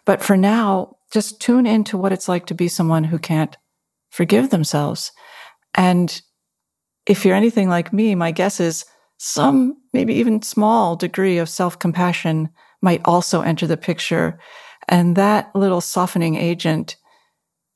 But 0.05 0.21
for 0.21 0.37
now, 0.37 0.97
just 1.11 1.41
tune 1.41 1.65
into 1.65 1.97
what 1.97 2.11
it's 2.11 2.29
like 2.29 2.45
to 2.47 2.53
be 2.53 2.67
someone 2.67 3.03
who 3.05 3.17
can't 3.17 3.57
forgive 4.09 4.49
themselves. 4.49 5.11
And 5.73 6.21
if 7.07 7.25
you're 7.25 7.35
anything 7.35 7.69
like 7.69 7.91
me, 7.91 8.13
my 8.13 8.31
guess 8.31 8.59
is 8.59 8.85
some, 9.23 9.77
maybe 9.93 10.15
even 10.15 10.41
small 10.41 10.95
degree 10.95 11.37
of 11.37 11.47
self 11.47 11.77
compassion 11.77 12.49
might 12.81 13.01
also 13.05 13.41
enter 13.41 13.67
the 13.67 13.77
picture. 13.77 14.39
And 14.89 15.15
that 15.15 15.55
little 15.55 15.79
softening 15.79 16.37
agent 16.37 16.95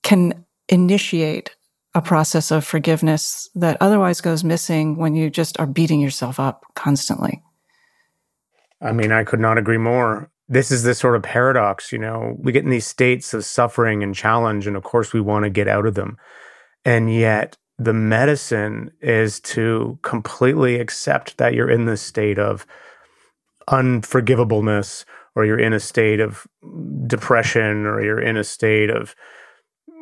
can 0.01 0.43
initiate 0.69 1.55
a 1.93 2.01
process 2.01 2.49
of 2.49 2.65
forgiveness 2.65 3.47
that 3.53 3.77
otherwise 3.79 4.21
goes 4.21 4.43
missing 4.43 4.97
when 4.97 5.13
you 5.13 5.29
just 5.29 5.59
are 5.59 5.67
beating 5.67 5.99
yourself 5.99 6.39
up 6.39 6.65
constantly. 6.73 7.43
I 8.81 8.91
mean, 8.91 9.11
I 9.11 9.23
could 9.23 9.39
not 9.39 9.59
agree 9.59 9.77
more. 9.77 10.31
this 10.49 10.71
is 10.71 10.81
this 10.81 10.97
sort 10.97 11.15
of 11.15 11.21
paradox, 11.21 11.91
you 11.91 11.99
know, 11.99 12.35
we 12.39 12.53
get 12.53 12.63
in 12.63 12.71
these 12.71 12.87
states 12.87 13.35
of 13.35 13.45
suffering 13.45 14.01
and 14.01 14.15
challenge, 14.15 14.65
and 14.65 14.75
of 14.75 14.81
course 14.81 15.13
we 15.13 15.21
want 15.21 15.43
to 15.43 15.51
get 15.51 15.67
out 15.67 15.85
of 15.85 15.93
them. 15.93 16.17
And 16.83 17.13
yet 17.13 17.55
the 17.77 17.93
medicine 17.93 18.91
is 19.01 19.39
to 19.41 19.99
completely 20.01 20.79
accept 20.79 21.37
that 21.37 21.53
you're 21.53 21.69
in 21.69 21.85
this 21.85 22.01
state 22.01 22.39
of 22.39 22.65
unforgivableness 23.67 25.05
or 25.35 25.45
you're 25.45 25.59
in 25.59 25.73
a 25.73 25.79
state 25.79 26.19
of 26.19 26.47
depression 27.07 27.85
or 27.85 28.01
you're 28.01 28.21
in 28.21 28.37
a 28.37 28.43
state 28.43 28.89
of 28.89 29.15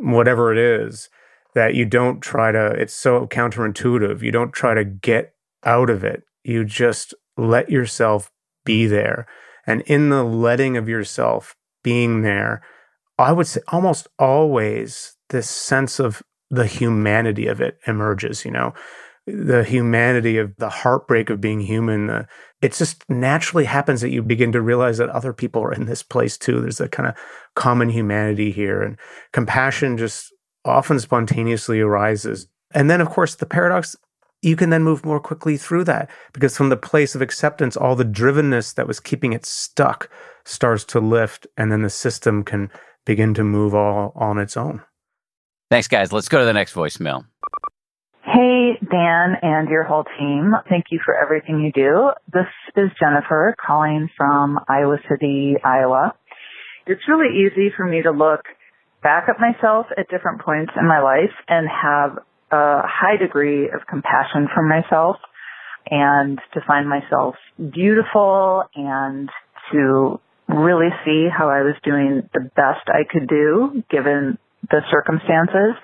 whatever 0.01 0.51
it 0.51 0.57
is 0.57 1.09
that 1.55 1.73
you 1.75 1.85
don't 1.85 2.21
try 2.21 2.51
to 2.51 2.67
it's 2.67 2.93
so 2.93 3.25
counterintuitive. 3.27 4.21
You 4.21 4.31
don't 4.31 4.53
try 4.53 4.73
to 4.73 4.83
get 4.83 5.33
out 5.63 5.89
of 5.89 6.03
it. 6.03 6.23
You 6.43 6.65
just 6.65 7.13
let 7.37 7.69
yourself 7.69 8.31
be 8.65 8.85
there. 8.85 9.25
And 9.65 9.81
in 9.83 10.09
the 10.09 10.23
letting 10.23 10.77
of 10.77 10.89
yourself 10.89 11.55
being 11.83 12.21
there 12.21 12.61
i 13.19 13.31
would 13.31 13.45
say 13.45 13.61
almost 13.67 14.07
always 14.17 15.17
this 15.29 15.49
sense 15.49 15.99
of 15.99 16.23
the 16.53 16.67
humanity 16.67 17.47
of 17.47 17.61
it 17.61 17.79
emerges 17.87 18.45
you 18.45 18.51
know 18.51 18.73
the 19.25 19.63
humanity 19.63 20.37
of 20.37 20.55
the 20.57 20.69
heartbreak 20.69 21.29
of 21.29 21.39
being 21.39 21.61
human. 21.61 22.09
Uh, 22.09 22.25
it 22.61 22.73
just 22.73 23.09
naturally 23.09 23.65
happens 23.65 24.01
that 24.01 24.09
you 24.09 24.21
begin 24.21 24.51
to 24.51 24.61
realize 24.61 24.97
that 24.97 25.09
other 25.09 25.33
people 25.33 25.63
are 25.63 25.73
in 25.73 25.85
this 25.85 26.03
place 26.03 26.37
too. 26.37 26.61
There's 26.61 26.81
a 26.81 26.89
kind 26.89 27.07
of 27.07 27.15
common 27.55 27.89
humanity 27.89 28.51
here, 28.51 28.81
and 28.81 28.97
compassion 29.31 29.97
just 29.97 30.33
often 30.65 30.99
spontaneously 30.99 31.79
arises. 31.79 32.47
And 32.71 32.89
then, 32.89 33.01
of 33.01 33.09
course, 33.09 33.35
the 33.35 33.45
paradox. 33.45 33.95
You 34.41 34.57
can 34.57 34.71
then 34.71 34.83
move 34.83 35.05
more 35.05 35.21
quickly 35.21 35.55
through 35.55 35.85
that 35.85 36.09
because 36.33 36.57
from 36.57 36.67
the 36.67 36.75
place 36.75 37.15
of 37.15 37.21
acceptance, 37.21 37.77
all 37.77 37.95
the 37.95 38.03
drivenness 38.03 38.73
that 38.75 38.87
was 38.87 38.99
keeping 38.99 39.31
it 39.31 39.45
stuck 39.45 40.09
starts 40.43 40.83
to 40.85 40.99
lift, 40.99 41.47
and 41.55 41.71
then 41.71 41.81
the 41.81 41.89
system 41.89 42.43
can 42.43 42.69
begin 43.05 43.33
to 43.35 43.45
move 43.45 43.73
all 43.73 44.11
on 44.17 44.37
its 44.37 44.57
own. 44.57 44.81
Thanks, 45.69 45.87
guys. 45.87 46.11
Let's 46.11 46.29
go 46.29 46.39
to 46.39 46.45
the 46.45 46.53
next 46.53 46.73
voicemail. 46.73 47.25
Hey, 48.23 48.77
Dan 48.89 49.35
and 49.41 49.69
your 49.69 49.83
whole 49.83 50.05
team. 50.17 50.53
Thank 50.69 50.85
you 50.91 50.99
for 51.03 51.15
everything 51.15 51.59
you 51.59 51.71
do. 51.71 52.11
This 52.31 52.47
is 52.75 52.89
Jennifer 52.99 53.55
calling 53.63 54.09
from 54.15 54.59
Iowa 54.69 54.97
City, 55.09 55.55
Iowa. 55.63 56.13
It's 56.87 57.01
really 57.07 57.45
easy 57.45 57.69
for 57.75 57.85
me 57.85 58.01
to 58.01 58.11
look 58.11 58.41
back 59.01 59.27
at 59.27 59.39
myself 59.39 59.87
at 59.97 60.07
different 60.09 60.41
points 60.41 60.71
in 60.79 60.87
my 60.87 61.01
life 61.01 61.33
and 61.47 61.67
have 61.67 62.17
a 62.51 62.81
high 62.85 63.17
degree 63.17 63.65
of 63.65 63.85
compassion 63.89 64.47
for 64.53 64.63
myself 64.63 65.17
and 65.89 66.39
to 66.53 66.61
find 66.65 66.87
myself 66.87 67.35
beautiful 67.57 68.63
and 68.75 69.29
to 69.71 70.19
really 70.47 70.89
see 71.05 71.27
how 71.35 71.49
I 71.49 71.61
was 71.61 71.75
doing 71.83 72.29
the 72.33 72.41
best 72.55 72.87
I 72.87 73.03
could 73.09 73.27
do 73.27 73.83
given 73.89 74.37
the 74.69 74.81
circumstances 74.91 75.75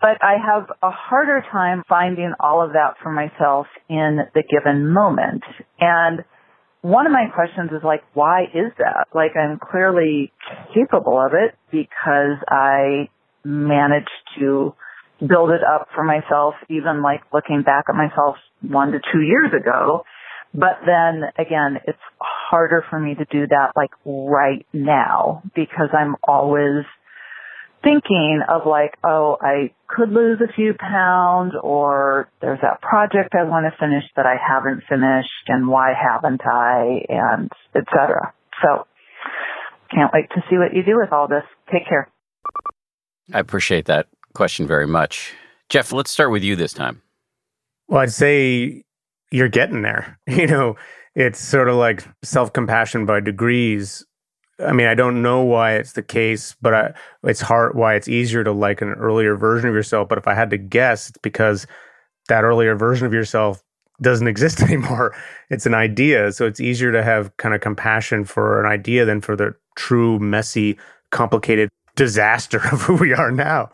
but 0.00 0.18
I 0.22 0.34
have 0.44 0.68
a 0.82 0.90
harder 0.90 1.42
time 1.50 1.82
finding 1.88 2.32
all 2.38 2.62
of 2.62 2.72
that 2.72 2.94
for 3.02 3.10
myself 3.10 3.66
in 3.88 4.18
the 4.34 4.42
given 4.48 4.92
moment. 4.92 5.42
And 5.80 6.22
one 6.82 7.06
of 7.06 7.12
my 7.12 7.26
questions 7.34 7.70
is 7.72 7.82
like, 7.82 8.02
why 8.14 8.42
is 8.42 8.72
that? 8.78 9.08
Like 9.14 9.32
I'm 9.36 9.58
clearly 9.58 10.32
capable 10.74 11.18
of 11.18 11.32
it 11.32 11.56
because 11.70 12.38
I 12.48 13.08
managed 13.44 14.10
to 14.38 14.74
build 15.26 15.50
it 15.50 15.62
up 15.64 15.88
for 15.94 16.04
myself, 16.04 16.54
even 16.68 17.02
like 17.02 17.22
looking 17.32 17.62
back 17.62 17.86
at 17.88 17.94
myself 17.94 18.36
one 18.60 18.92
to 18.92 18.98
two 19.12 19.22
years 19.22 19.50
ago. 19.58 20.04
But 20.52 20.80
then 20.84 21.22
again, 21.38 21.78
it's 21.86 21.98
harder 22.20 22.84
for 22.88 23.00
me 23.00 23.14
to 23.14 23.24
do 23.24 23.46
that 23.48 23.72
like 23.74 23.90
right 24.04 24.66
now 24.72 25.42
because 25.54 25.88
I'm 25.92 26.16
always 26.22 26.84
thinking 27.86 28.40
of 28.48 28.66
like, 28.66 28.94
oh, 29.04 29.36
I 29.40 29.70
could 29.88 30.10
lose 30.10 30.40
a 30.40 30.52
few 30.52 30.74
pounds 30.74 31.54
or 31.62 32.28
there's 32.40 32.58
that 32.62 32.82
project 32.82 33.34
I 33.38 33.44
want 33.44 33.66
to 33.66 33.78
finish 33.78 34.02
that 34.16 34.26
I 34.26 34.34
haven't 34.36 34.82
finished 34.88 35.46
and 35.46 35.68
why 35.68 35.92
haven't 35.94 36.40
I 36.44 37.04
and 37.08 37.50
etc. 37.76 38.34
So 38.60 38.86
can't 39.94 40.12
wait 40.12 40.28
to 40.30 40.42
see 40.50 40.56
what 40.56 40.74
you 40.74 40.82
do 40.82 40.98
with 40.98 41.12
all 41.12 41.28
this. 41.28 41.44
Take 41.72 41.88
care. 41.88 42.10
I 43.32 43.38
appreciate 43.38 43.84
that 43.84 44.08
question 44.34 44.66
very 44.66 44.86
much. 44.86 45.32
Jeff, 45.68 45.92
let's 45.92 46.10
start 46.10 46.32
with 46.32 46.42
you 46.42 46.56
this 46.56 46.72
time. 46.72 47.02
Well, 47.88 48.00
I'd 48.00 48.12
say 48.12 48.82
you're 49.30 49.48
getting 49.48 49.82
there. 49.82 50.18
You 50.28 50.48
know, 50.48 50.76
it's 51.14 51.38
sort 51.38 51.68
of 51.68 51.76
like 51.76 52.04
self 52.22 52.52
compassion 52.52 53.06
by 53.06 53.20
degrees 53.20 54.04
I 54.58 54.72
mean, 54.72 54.86
I 54.86 54.94
don't 54.94 55.20
know 55.20 55.42
why 55.42 55.74
it's 55.74 55.92
the 55.92 56.02
case, 56.02 56.56
but 56.62 56.74
I, 56.74 56.94
it's 57.24 57.40
hard 57.40 57.74
why 57.74 57.94
it's 57.94 58.08
easier 58.08 58.42
to 58.42 58.52
like 58.52 58.80
an 58.80 58.92
earlier 58.92 59.36
version 59.36 59.68
of 59.68 59.74
yourself. 59.74 60.08
But 60.08 60.18
if 60.18 60.26
I 60.26 60.34
had 60.34 60.50
to 60.50 60.56
guess, 60.56 61.10
it's 61.10 61.18
because 61.18 61.66
that 62.28 62.42
earlier 62.42 62.74
version 62.74 63.06
of 63.06 63.12
yourself 63.12 63.62
doesn't 64.00 64.28
exist 64.34 64.62
anymore. 64.62 65.14
It's 65.50 65.66
an 65.66 65.74
idea. 65.74 66.32
So 66.32 66.46
it's 66.46 66.60
easier 66.60 66.90
to 66.92 67.02
have 67.02 67.36
kind 67.36 67.54
of 67.54 67.60
compassion 67.60 68.24
for 68.24 68.64
an 68.64 68.70
idea 68.70 69.04
than 69.04 69.20
for 69.20 69.36
the 69.36 69.54
true, 69.76 70.18
messy, 70.18 70.78
complicated 71.10 71.68
disaster 71.94 72.60
of 72.72 72.82
who 72.82 72.94
we 72.94 73.12
are 73.12 73.30
now. 73.30 73.70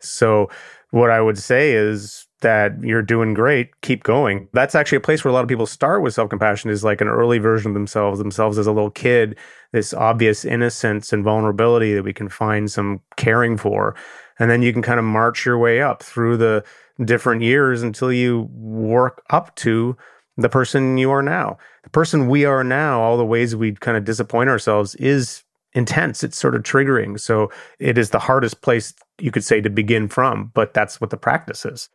So 0.00 0.50
what 0.90 1.10
I 1.10 1.20
would 1.20 1.38
say 1.38 1.72
is 1.72 2.25
that 2.40 2.82
you're 2.82 3.02
doing 3.02 3.34
great, 3.34 3.80
keep 3.80 4.02
going. 4.02 4.48
That's 4.52 4.74
actually 4.74 4.96
a 4.96 5.00
place 5.00 5.24
where 5.24 5.30
a 5.30 5.34
lot 5.34 5.42
of 5.42 5.48
people 5.48 5.66
start 5.66 6.02
with 6.02 6.14
self 6.14 6.30
compassion 6.30 6.70
is 6.70 6.84
like 6.84 7.00
an 7.00 7.08
early 7.08 7.38
version 7.38 7.70
of 7.70 7.74
themselves, 7.74 8.18
themselves 8.18 8.58
as 8.58 8.66
a 8.66 8.72
little 8.72 8.90
kid, 8.90 9.36
this 9.72 9.94
obvious 9.94 10.44
innocence 10.44 11.12
and 11.12 11.24
vulnerability 11.24 11.94
that 11.94 12.02
we 12.02 12.12
can 12.12 12.28
find 12.28 12.70
some 12.70 13.00
caring 13.16 13.56
for. 13.56 13.94
And 14.38 14.50
then 14.50 14.62
you 14.62 14.72
can 14.72 14.82
kind 14.82 14.98
of 14.98 15.04
march 15.04 15.46
your 15.46 15.58
way 15.58 15.80
up 15.80 16.02
through 16.02 16.36
the 16.36 16.64
different 17.04 17.42
years 17.42 17.82
until 17.82 18.12
you 18.12 18.48
work 18.52 19.22
up 19.30 19.54
to 19.56 19.96
the 20.36 20.48
person 20.48 20.98
you 20.98 21.10
are 21.10 21.22
now. 21.22 21.56
The 21.84 21.90
person 21.90 22.28
we 22.28 22.44
are 22.44 22.62
now, 22.62 23.00
all 23.00 23.16
the 23.16 23.24
ways 23.24 23.56
we 23.56 23.72
kind 23.72 23.96
of 23.96 24.04
disappoint 24.04 24.50
ourselves 24.50 24.94
is 24.96 25.42
intense. 25.72 26.22
It's 26.22 26.38
sort 26.38 26.54
of 26.54 26.62
triggering. 26.62 27.18
So 27.18 27.50
it 27.78 27.96
is 27.98 28.10
the 28.10 28.18
hardest 28.18 28.60
place 28.60 28.94
you 29.18 29.30
could 29.30 29.44
say 29.44 29.60
to 29.60 29.70
begin 29.70 30.08
from, 30.08 30.50
but 30.54 30.74
that's 30.74 31.00
what 31.00 31.10
the 31.10 31.16
practice 31.16 31.64
is. 31.64 31.88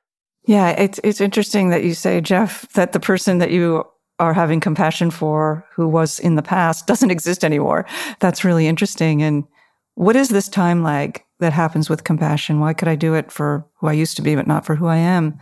Yeah, 0.46 0.70
it's 0.70 1.00
it's 1.04 1.22
interesting 1.22 1.70
that 1.70 1.84
you 1.84 1.94
say, 1.94 2.20
Jeff, 2.22 2.68
that 2.74 2.94
the 2.94 3.00
person 3.00 3.38
that 3.38 3.52
you 3.52 3.86
are 4.20 4.34
having 4.34 4.60
compassion 4.60 5.12
for 5.12 5.66
who 5.74 5.88
was 5.88 6.20
in 6.20 6.36
the 6.36 6.42
past 6.42 6.88
doesn't 6.88 7.12
exist 7.18 7.44
anymore. 7.44 7.86
That's 8.20 8.44
really 8.44 8.68
interesting. 8.68 9.22
And 9.22 9.46
what 9.96 10.16
is 10.16 10.30
this 10.30 10.48
time 10.48 10.84
lag 10.84 11.24
that 11.40 11.54
happens 11.54 11.90
with 11.90 12.04
compassion? 12.04 12.60
Why 12.60 12.74
could 12.74 12.88
I 12.88 12.96
do 12.96 13.14
it 13.14 13.32
for 13.32 13.66
who 13.80 13.88
I 13.88 13.94
used 13.94 14.16
to 14.18 14.22
be, 14.22 14.36
but 14.36 14.48
not 14.48 14.66
for 14.66 14.76
who 14.76 14.88
I 14.88 14.98
am? 14.98 15.40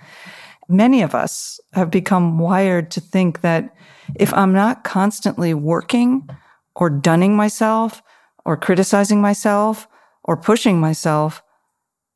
Many 0.67 1.01
of 1.01 1.15
us 1.15 1.59
have 1.73 1.89
become 1.89 2.39
wired 2.39 2.91
to 2.91 3.01
think 3.01 3.41
that 3.41 3.75
if 4.15 4.33
I'm 4.33 4.53
not 4.53 4.83
constantly 4.83 5.53
working 5.53 6.29
or 6.75 6.89
dunning 6.89 7.35
myself 7.35 8.01
or 8.45 8.55
criticizing 8.55 9.21
myself 9.21 9.87
or 10.23 10.37
pushing 10.37 10.79
myself, 10.79 11.41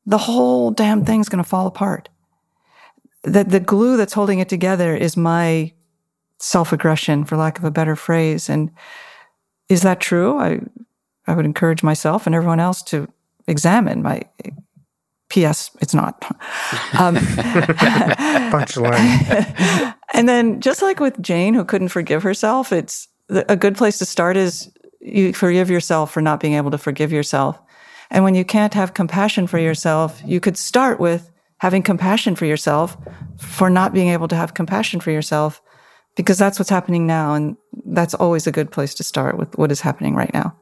the 0.06 0.18
whole 0.18 0.70
damn 0.70 1.04
thing's 1.04 1.28
going 1.28 1.42
to 1.42 1.48
fall 1.48 1.66
apart 1.66 2.08
that 3.24 3.50
the 3.50 3.60
glue 3.60 3.96
that's 3.96 4.12
holding 4.12 4.38
it 4.38 4.48
together 4.48 4.94
is 4.94 5.16
my 5.16 5.72
self 6.38 6.72
aggression, 6.72 7.24
for 7.24 7.36
lack 7.36 7.58
of 7.58 7.64
a 7.64 7.70
better 7.70 7.96
phrase. 7.96 8.48
And 8.48 8.70
is 9.68 9.82
that 9.82 10.00
true? 10.00 10.38
I, 10.38 10.60
I 11.26 11.34
would 11.34 11.46
encourage 11.46 11.82
myself 11.82 12.26
and 12.26 12.34
everyone 12.34 12.60
else 12.60 12.82
to 12.84 13.08
examine 13.46 14.02
my. 14.02 14.22
P.S. 15.30 15.70
It's 15.80 15.94
not. 15.94 16.22
Um, 16.98 17.16
Punchline. 18.52 19.94
and 20.14 20.28
then, 20.28 20.60
just 20.60 20.80
like 20.80 21.00
with 21.00 21.20
Jane, 21.20 21.54
who 21.54 21.64
couldn't 21.64 21.88
forgive 21.88 22.22
herself, 22.22 22.72
it's 22.72 23.08
a 23.28 23.56
good 23.56 23.76
place 23.76 23.98
to 23.98 24.04
start 24.04 24.36
is 24.36 24.70
you 25.00 25.32
forgive 25.32 25.70
yourself 25.70 26.12
for 26.12 26.22
not 26.22 26.38
being 26.38 26.54
able 26.54 26.70
to 26.70 26.78
forgive 26.78 27.10
yourself. 27.10 27.60
And 28.10 28.22
when 28.22 28.36
you 28.36 28.44
can't 28.44 28.74
have 28.74 28.94
compassion 28.94 29.48
for 29.48 29.58
yourself, 29.58 30.22
you 30.24 30.38
could 30.38 30.56
start 30.56 31.00
with 31.00 31.30
having 31.58 31.82
compassion 31.82 32.34
for 32.36 32.44
yourself 32.44 32.96
for 33.38 33.70
not 33.70 33.92
being 33.92 34.08
able 34.08 34.28
to 34.28 34.36
have 34.36 34.54
compassion 34.54 35.00
for 35.00 35.10
yourself 35.10 35.62
because 36.16 36.38
that's 36.38 36.58
what's 36.58 36.70
happening 36.70 37.06
now 37.06 37.34
and 37.34 37.56
that's 37.86 38.14
always 38.14 38.46
a 38.46 38.52
good 38.52 38.70
place 38.70 38.94
to 38.94 39.02
start 39.02 39.36
with 39.36 39.56
what 39.58 39.72
is 39.72 39.80
happening 39.80 40.14
right 40.14 40.32
now. 40.32 40.56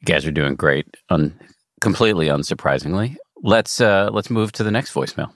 You 0.00 0.06
guys 0.06 0.26
are 0.26 0.32
doing 0.32 0.54
great 0.54 0.86
un- 1.10 1.38
completely 1.80 2.28
unsurprisingly. 2.28 3.16
Let's 3.42 3.80
uh 3.80 4.10
let's 4.12 4.30
move 4.30 4.52
to 4.52 4.64
the 4.64 4.70
next 4.70 4.94
voicemail. 4.94 5.32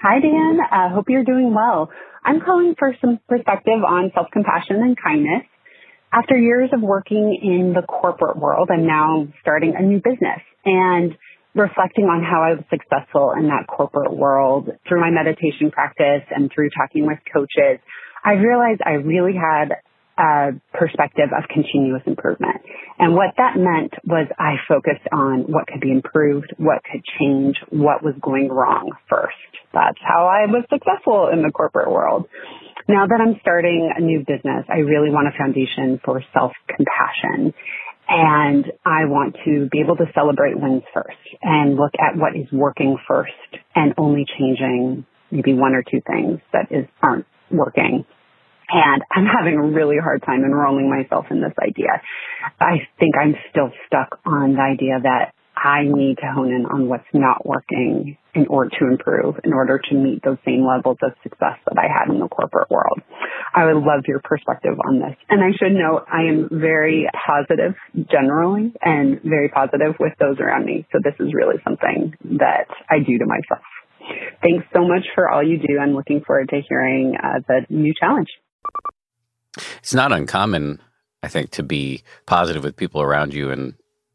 Hi 0.00 0.18
dan. 0.20 0.58
Uh, 0.60 0.94
hope 0.94 1.06
you're 1.08 1.24
doing 1.24 1.54
well. 1.54 1.90
I'm 2.24 2.40
calling 2.40 2.74
for 2.78 2.94
some 3.00 3.18
perspective 3.28 3.82
on 3.86 4.10
self-compassion 4.14 4.76
and 4.76 4.96
kindness. 4.96 5.44
After 6.12 6.36
years 6.36 6.70
of 6.72 6.80
working 6.80 7.38
in 7.40 7.72
the 7.72 7.82
corporate 7.82 8.36
world 8.36 8.68
i'm 8.72 8.86
now 8.86 9.28
starting 9.40 9.74
a 9.76 9.82
new 9.82 9.98
business 9.98 10.40
and 10.64 11.16
reflecting 11.54 12.04
on 12.04 12.22
how 12.22 12.42
I 12.42 12.54
was 12.54 12.64
successful 12.70 13.32
in 13.36 13.48
that 13.48 13.66
corporate 13.66 14.16
world 14.16 14.70
through 14.88 15.00
my 15.00 15.10
meditation 15.10 15.70
practice 15.70 16.22
and 16.30 16.50
through 16.54 16.70
talking 16.70 17.06
with 17.06 17.18
coaches, 17.32 17.80
I 18.24 18.32
realized 18.32 18.80
I 18.84 19.02
really 19.02 19.34
had 19.34 19.76
a 20.18 20.52
perspective 20.74 21.30
of 21.36 21.48
continuous 21.48 22.02
improvement. 22.06 22.60
And 22.98 23.14
what 23.14 23.34
that 23.38 23.56
meant 23.56 23.94
was 24.04 24.28
I 24.38 24.56
focused 24.68 25.08
on 25.12 25.50
what 25.50 25.66
could 25.66 25.80
be 25.80 25.90
improved, 25.90 26.52
what 26.58 26.82
could 26.84 27.02
change, 27.18 27.56
what 27.70 28.04
was 28.04 28.14
going 28.20 28.48
wrong 28.48 28.90
first. 29.08 29.34
That's 29.72 29.98
how 30.02 30.26
I 30.26 30.44
was 30.46 30.64
successful 30.68 31.30
in 31.32 31.42
the 31.42 31.50
corporate 31.50 31.90
world. 31.90 32.26
Now 32.88 33.06
that 33.06 33.20
I'm 33.20 33.38
starting 33.40 33.90
a 33.96 34.00
new 34.00 34.20
business, 34.20 34.66
I 34.68 34.78
really 34.78 35.10
want 35.10 35.28
a 35.28 35.38
foundation 35.38 36.00
for 36.04 36.22
self-compassion. 36.34 37.54
And 38.12 38.64
I 38.84 39.04
want 39.04 39.36
to 39.44 39.68
be 39.70 39.80
able 39.80 39.96
to 39.96 40.06
celebrate 40.14 40.58
wins 40.58 40.82
first 40.92 41.16
and 41.42 41.76
look 41.76 41.92
at 42.00 42.18
what 42.18 42.34
is 42.34 42.46
working 42.52 42.96
first 43.06 43.30
and 43.76 43.94
only 43.96 44.26
changing 44.36 45.06
maybe 45.30 45.54
one 45.54 45.74
or 45.74 45.84
two 45.84 46.00
things 46.04 46.40
that 46.52 46.66
is 46.72 46.86
aren't 47.00 47.26
working. 47.52 48.04
And 48.68 49.02
I'm 49.12 49.26
having 49.26 49.54
a 49.54 49.62
really 49.62 49.96
hard 50.02 50.22
time 50.22 50.44
enrolling 50.44 50.90
myself 50.90 51.26
in 51.30 51.40
this 51.40 51.54
idea. 51.62 52.02
I 52.60 52.88
think 52.98 53.14
I'm 53.16 53.34
still 53.50 53.70
stuck 53.86 54.18
on 54.26 54.54
the 54.54 54.60
idea 54.60 54.98
that 55.02 55.32
I 55.56 55.82
need 55.84 56.16
to 56.18 56.32
hone 56.32 56.52
in 56.52 56.64
on 56.64 56.88
what's 56.88 57.08
not 57.12 57.44
working 57.44 58.16
in 58.34 58.46
order 58.46 58.70
to 58.78 58.86
improve, 58.86 59.36
in 59.44 59.52
order 59.52 59.78
to 59.78 59.94
meet 59.94 60.22
those 60.24 60.38
same 60.44 60.64
levels 60.64 60.98
of 61.02 61.12
success 61.22 61.58
that 61.66 61.76
I 61.76 61.86
had 61.86 62.12
in 62.12 62.20
the 62.20 62.28
corporate 62.28 62.70
world. 62.70 63.00
I 63.54 63.66
would 63.66 63.82
love 63.82 64.04
your 64.06 64.20
perspective 64.20 64.78
on 64.86 65.00
this. 65.00 65.16
And 65.28 65.42
I 65.42 65.50
should 65.58 65.72
note 65.72 66.06
I 66.10 66.22
am 66.30 66.48
very 66.50 67.08
positive 67.26 67.74
generally 68.10 68.72
and 68.80 69.20
very 69.22 69.48
positive 69.48 69.96
with 69.98 70.12
those 70.20 70.38
around 70.38 70.64
me. 70.64 70.86
So 70.92 70.98
this 71.02 71.14
is 71.18 71.34
really 71.34 71.56
something 71.64 72.14
that 72.38 72.66
I 72.88 72.98
do 72.98 73.18
to 73.18 73.26
myself. 73.26 73.66
Thanks 74.42 74.66
so 74.72 74.86
much 74.86 75.06
for 75.14 75.28
all 75.28 75.42
you 75.42 75.58
do. 75.58 75.78
I'm 75.80 75.94
looking 75.94 76.22
forward 76.24 76.48
to 76.50 76.60
hearing 76.68 77.16
uh, 77.22 77.40
the 77.46 77.66
new 77.68 77.92
challenge. 77.98 78.28
It's 79.78 79.94
not 79.94 80.12
uncommon, 80.12 80.80
I 81.22 81.28
think, 81.28 81.50
to 81.52 81.62
be 81.62 82.02
positive 82.26 82.62
with 82.62 82.76
people 82.76 83.02
around 83.02 83.34
you 83.34 83.50
and 83.50 83.74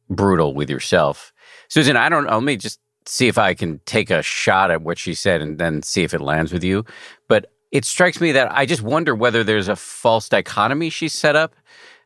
brutal 0.10 0.54
with 0.54 0.70
yourself. 0.70 1.34
Susan, 1.68 1.98
I 1.98 2.10
don't 2.10 2.26
know. 2.26 2.34
Let 2.36 2.44
me 2.44 2.58
just 2.58 2.80
see 3.08 3.28
if 3.28 3.38
I 3.38 3.54
can 3.54 3.80
take 3.86 4.10
a 4.10 4.22
shot 4.22 4.72
at 4.72 4.82
what 4.82 4.98
she 4.98 5.14
said 5.14 5.42
and 5.42 5.58
then 5.58 5.82
see 5.84 6.04
if 6.04 6.14
it 6.14 6.22
lands 6.22 6.52
with 6.52 6.64
you. 6.64 6.86
But 7.28 7.52
it 7.72 7.86
strikes 7.86 8.22
me 8.22 8.32
that 8.32 8.52
I 8.52 8.66
just 8.66 8.82
wonder 8.82 9.16
whether 9.16 9.44
there's 9.44 9.68
a 9.68 9.76
false 9.76 10.30
dichotomy 10.30 10.90
she 10.90 11.08
set 11.08 11.36
up. 11.36 11.56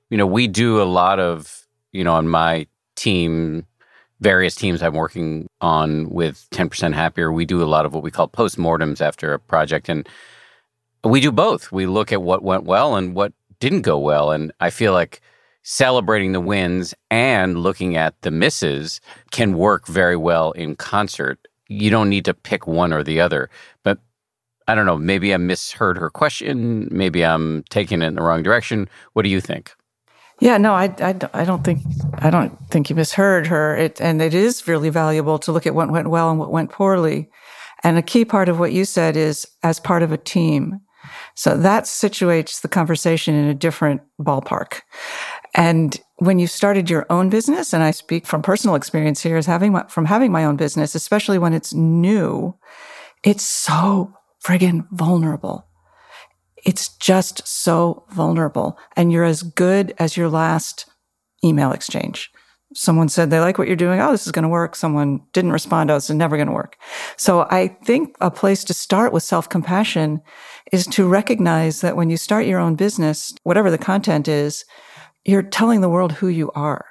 You 0.09 0.17
know, 0.17 0.25
we 0.25 0.47
do 0.47 0.81
a 0.81 0.83
lot 0.83 1.19
of, 1.19 1.67
you 1.91 2.03
know, 2.03 2.13
on 2.13 2.27
my 2.27 2.67
team, 2.95 3.65
various 4.19 4.55
teams 4.55 4.81
I'm 4.81 4.93
working 4.93 5.47
on 5.61 6.09
with 6.09 6.47
10% 6.51 6.93
Happier, 6.93 7.31
we 7.31 7.45
do 7.45 7.63
a 7.63 7.65
lot 7.65 7.85
of 7.85 7.93
what 7.93 8.03
we 8.03 8.11
call 8.11 8.27
postmortems 8.27 8.99
after 9.01 9.33
a 9.33 9.39
project. 9.39 9.89
And 9.89 10.07
we 11.03 11.21
do 11.21 11.31
both. 11.31 11.71
We 11.71 11.85
look 11.85 12.11
at 12.11 12.21
what 12.21 12.43
went 12.43 12.63
well 12.63 12.95
and 12.95 13.15
what 13.15 13.31
didn't 13.59 13.83
go 13.83 13.97
well. 13.97 14.31
And 14.31 14.51
I 14.59 14.69
feel 14.69 14.93
like 14.93 15.21
celebrating 15.63 16.31
the 16.31 16.41
wins 16.41 16.93
and 17.11 17.59
looking 17.59 17.97
at 17.97 18.21
the 18.21 18.31
misses 18.31 19.01
can 19.31 19.57
work 19.57 19.87
very 19.87 20.15
well 20.15 20.51
in 20.53 20.75
concert. 20.75 21.47
You 21.67 21.89
don't 21.89 22.09
need 22.09 22.25
to 22.25 22.33
pick 22.33 22.67
one 22.67 22.93
or 22.93 23.03
the 23.03 23.21
other. 23.21 23.49
But 23.83 23.99
I 24.67 24.75
don't 24.75 24.85
know, 24.85 24.97
maybe 24.97 25.33
I 25.33 25.37
misheard 25.37 25.97
her 25.97 26.09
question. 26.09 26.87
Maybe 26.91 27.23
I'm 27.23 27.63
taking 27.69 28.01
it 28.01 28.07
in 28.07 28.15
the 28.15 28.21
wrong 28.21 28.43
direction. 28.43 28.89
What 29.13 29.23
do 29.23 29.29
you 29.29 29.41
think? 29.41 29.73
Yeah, 30.39 30.57
no, 30.57 30.73
I, 30.73 30.85
I, 30.99 31.15
I 31.33 31.43
don't 31.43 31.63
think 31.63 31.81
I 32.19 32.29
don't 32.29 32.57
think 32.69 32.89
you 32.89 32.95
misheard 32.95 33.47
her. 33.47 33.75
It, 33.75 33.99
and 33.99 34.21
it 34.21 34.33
is 34.33 34.67
really 34.67 34.89
valuable 34.89 35.37
to 35.39 35.51
look 35.51 35.67
at 35.67 35.75
what 35.75 35.91
went 35.91 36.09
well 36.09 36.29
and 36.29 36.39
what 36.39 36.51
went 36.51 36.71
poorly. 36.71 37.29
And 37.83 37.97
a 37.97 38.01
key 38.01 38.25
part 38.25 38.47
of 38.47 38.59
what 38.59 38.71
you 38.71 38.85
said 38.85 39.17
is 39.17 39.47
as 39.63 39.79
part 39.79 40.03
of 40.03 40.11
a 40.11 40.17
team. 40.17 40.79
So 41.35 41.57
that 41.57 41.85
situates 41.85 42.61
the 42.61 42.67
conversation 42.67 43.35
in 43.35 43.45
a 43.45 43.53
different 43.53 44.01
ballpark. 44.19 44.81
And 45.53 45.99
when 46.17 46.39
you 46.39 46.47
started 46.47 46.89
your 46.89 47.05
own 47.09 47.29
business, 47.29 47.73
and 47.73 47.83
I 47.83 47.91
speak 47.91 48.27
from 48.27 48.41
personal 48.41 48.75
experience 48.75 49.21
here, 49.21 49.37
is 49.37 49.45
having 49.45 49.71
my, 49.71 49.85
from 49.87 50.05
having 50.05 50.31
my 50.31 50.45
own 50.45 50.57
business, 50.57 50.95
especially 50.95 51.37
when 51.37 51.53
it's 51.53 51.73
new, 51.73 52.55
it's 53.23 53.43
so 53.43 54.13
friggin' 54.43 54.87
vulnerable. 54.91 55.65
It's 56.65 56.89
just 56.97 57.47
so 57.47 58.05
vulnerable. 58.11 58.77
And 58.95 59.11
you're 59.11 59.23
as 59.23 59.43
good 59.43 59.93
as 59.97 60.17
your 60.17 60.29
last 60.29 60.85
email 61.43 61.71
exchange. 61.71 62.31
Someone 62.75 63.09
said 63.09 63.29
they 63.29 63.39
like 63.39 63.57
what 63.57 63.67
you're 63.67 63.75
doing. 63.75 63.99
Oh, 63.99 64.11
this 64.11 64.27
is 64.27 64.31
going 64.31 64.43
to 64.43 64.49
work. 64.49 64.75
Someone 64.75 65.21
didn't 65.33 65.53
respond. 65.53 65.89
Oh, 65.89 65.95
this 65.95 66.09
is 66.09 66.15
never 66.15 66.37
going 66.37 66.47
to 66.47 66.53
work. 66.53 66.77
So 67.17 67.47
I 67.49 67.69
think 67.83 68.15
a 68.21 68.29
place 68.29 68.63
to 68.65 68.75
start 68.75 69.11
with 69.11 69.23
self 69.23 69.49
compassion 69.49 70.21
is 70.71 70.85
to 70.87 71.07
recognize 71.07 71.81
that 71.81 71.95
when 71.95 72.11
you 72.11 72.17
start 72.17 72.45
your 72.45 72.59
own 72.59 72.75
business, 72.75 73.33
whatever 73.43 73.71
the 73.71 73.79
content 73.79 74.27
is, 74.27 74.65
you're 75.25 75.43
telling 75.43 75.81
the 75.81 75.89
world 75.89 76.13
who 76.13 76.27
you 76.27 76.51
are 76.51 76.85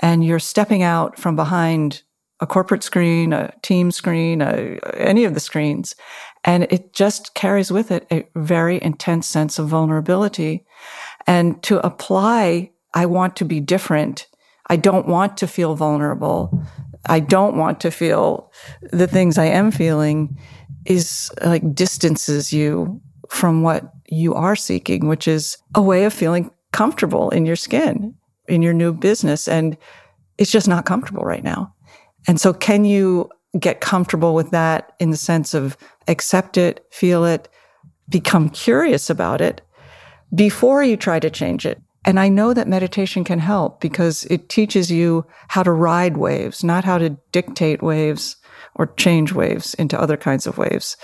and 0.00 0.24
you're 0.24 0.38
stepping 0.38 0.82
out 0.82 1.18
from 1.18 1.36
behind 1.36 2.02
a 2.40 2.46
corporate 2.46 2.82
screen, 2.82 3.32
a 3.32 3.52
team 3.62 3.90
screen, 3.90 4.42
a, 4.42 4.78
any 4.94 5.24
of 5.24 5.34
the 5.34 5.40
screens. 5.40 5.94
And 6.44 6.64
it 6.64 6.92
just 6.92 7.34
carries 7.34 7.70
with 7.72 7.90
it 7.90 8.06
a 8.10 8.26
very 8.36 8.80
intense 8.82 9.26
sense 9.26 9.58
of 9.58 9.68
vulnerability. 9.68 10.64
And 11.26 11.62
to 11.64 11.84
apply, 11.84 12.70
I 12.94 13.06
want 13.06 13.36
to 13.36 13.44
be 13.44 13.60
different. 13.60 14.26
I 14.68 14.76
don't 14.76 15.08
want 15.08 15.36
to 15.38 15.46
feel 15.46 15.74
vulnerable. 15.74 16.62
I 17.06 17.20
don't 17.20 17.56
want 17.56 17.80
to 17.80 17.90
feel 17.90 18.52
the 18.82 19.06
things 19.06 19.38
I 19.38 19.46
am 19.46 19.70
feeling 19.70 20.38
is 20.84 21.30
like 21.44 21.74
distances 21.74 22.52
you 22.52 23.00
from 23.28 23.62
what 23.62 23.92
you 24.08 24.34
are 24.34 24.56
seeking, 24.56 25.08
which 25.08 25.26
is 25.26 25.56
a 25.74 25.82
way 25.82 26.04
of 26.04 26.12
feeling 26.12 26.50
comfortable 26.72 27.30
in 27.30 27.46
your 27.46 27.56
skin, 27.56 28.14
in 28.48 28.62
your 28.62 28.74
new 28.74 28.92
business. 28.92 29.48
And 29.48 29.76
it's 30.38 30.50
just 30.50 30.68
not 30.68 30.84
comfortable 30.84 31.24
right 31.24 31.44
now. 31.44 31.74
And 32.28 32.40
so, 32.40 32.52
can 32.52 32.84
you 32.84 33.30
get 33.58 33.80
comfortable 33.80 34.34
with 34.34 34.50
that 34.50 34.92
in 34.98 35.10
the 35.10 35.16
sense 35.16 35.54
of 35.54 35.76
accept 36.08 36.56
it, 36.56 36.84
feel 36.90 37.24
it, 37.24 37.48
become 38.08 38.50
curious 38.50 39.08
about 39.08 39.40
it 39.40 39.62
before 40.34 40.82
you 40.82 40.96
try 40.96 41.20
to 41.20 41.30
change 41.30 41.64
it? 41.64 41.80
And 42.04 42.20
I 42.20 42.28
know 42.28 42.54
that 42.54 42.68
meditation 42.68 43.24
can 43.24 43.40
help 43.40 43.80
because 43.80 44.24
it 44.26 44.48
teaches 44.48 44.92
you 44.92 45.26
how 45.48 45.64
to 45.64 45.72
ride 45.72 46.16
waves, 46.16 46.62
not 46.62 46.84
how 46.84 46.98
to 46.98 47.16
dictate 47.32 47.82
waves 47.82 48.36
or 48.76 48.86
change 48.94 49.32
waves 49.32 49.74
into 49.74 50.00
other 50.00 50.16
kinds 50.16 50.46
of 50.46 50.56
waves. 50.56 50.96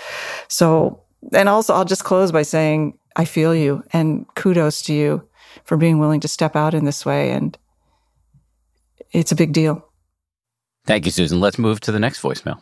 So, 0.47 1.03
and 1.33 1.49
also 1.49 1.73
I'll 1.73 1.83
just 1.83 2.05
close 2.05 2.31
by 2.31 2.43
saying, 2.43 2.97
I 3.17 3.25
feel 3.25 3.53
you 3.53 3.83
and 3.91 4.25
kudos 4.35 4.81
to 4.83 4.93
you 4.93 5.27
for 5.63 5.77
being 5.77 5.99
willing 5.99 6.19
to 6.21 6.27
step 6.27 6.55
out 6.55 6.73
in 6.73 6.85
this 6.85 7.05
way. 7.05 7.31
And 7.31 7.57
it's 9.11 9.31
a 9.31 9.35
big 9.35 9.53
deal. 9.53 9.87
Thank 10.85 11.05
you, 11.05 11.11
Susan. 11.11 11.39
Let's 11.39 11.57
move 11.57 11.79
to 11.81 11.91
the 11.91 11.99
next 11.99 12.21
voicemail. 12.21 12.59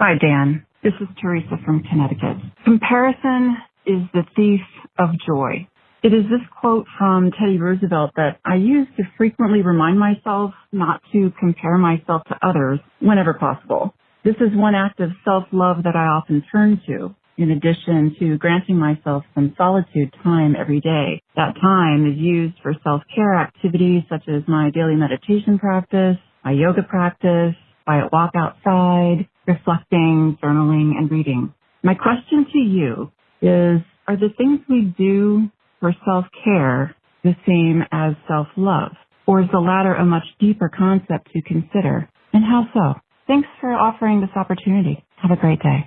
Hi, 0.00 0.14
Dan. 0.20 0.64
This 0.82 0.92
is 1.00 1.08
Teresa 1.20 1.56
from 1.64 1.82
Connecticut. 1.82 2.36
Comparison 2.64 3.56
is 3.86 4.02
the 4.12 4.22
thief 4.36 4.60
of 4.98 5.10
joy. 5.26 5.66
It 6.02 6.12
is 6.12 6.24
this 6.24 6.46
quote 6.60 6.86
from 6.98 7.30
Teddy 7.30 7.58
Roosevelt 7.58 8.10
that 8.16 8.38
I 8.44 8.56
use 8.56 8.86
to 8.98 9.04
frequently 9.16 9.62
remind 9.62 9.98
myself 9.98 10.52
not 10.72 11.00
to 11.12 11.32
compare 11.40 11.78
myself 11.78 12.22
to 12.28 12.36
others 12.46 12.78
whenever 13.00 13.32
possible. 13.32 13.94
This 14.24 14.34
is 14.36 14.54
one 14.54 14.74
act 14.74 15.00
of 15.00 15.10
self-love 15.24 15.84
that 15.84 15.96
I 15.96 16.04
often 16.04 16.44
turn 16.52 16.80
to 16.86 17.14
in 17.36 17.50
addition 17.50 18.14
to 18.18 18.38
granting 18.38 18.76
myself 18.76 19.24
some 19.34 19.54
solitude 19.56 20.14
time 20.22 20.54
every 20.58 20.80
day. 20.80 21.22
That 21.36 21.54
time 21.60 22.06
is 22.10 22.18
used 22.18 22.54
for 22.62 22.74
self-care 22.82 23.34
activities 23.34 24.02
such 24.08 24.28
as 24.28 24.42
my 24.46 24.70
daily 24.70 24.96
meditation 24.96 25.58
practice, 25.58 26.16
my 26.44 26.52
yoga 26.52 26.82
practice, 26.82 27.54
quiet 27.84 28.12
walk 28.12 28.32
outside, 28.36 29.28
reflecting, 29.46 30.38
journaling, 30.42 30.96
and 30.96 31.10
reading. 31.10 31.52
My 31.82 31.94
question 31.94 32.46
to 32.52 32.58
you 32.58 33.12
is, 33.42 33.80
are 34.06 34.16
the 34.16 34.30
things 34.36 34.60
we 34.68 34.94
do 34.96 35.48
for 35.80 35.94
self-care 36.04 36.94
the 37.22 37.34
same 37.46 37.82
as 37.92 38.14
self-love? 38.28 38.92
Or 39.26 39.40
is 39.40 39.48
the 39.52 39.58
latter 39.58 39.94
a 39.94 40.04
much 40.04 40.24
deeper 40.38 40.70
concept 40.74 41.30
to 41.32 41.42
consider? 41.42 42.08
And 42.32 42.44
how 42.44 42.66
so? 42.74 43.00
Thanks 43.26 43.48
for 43.60 43.72
offering 43.72 44.20
this 44.20 44.30
opportunity. 44.36 45.04
Have 45.16 45.30
a 45.30 45.40
great 45.40 45.60
day. 45.62 45.86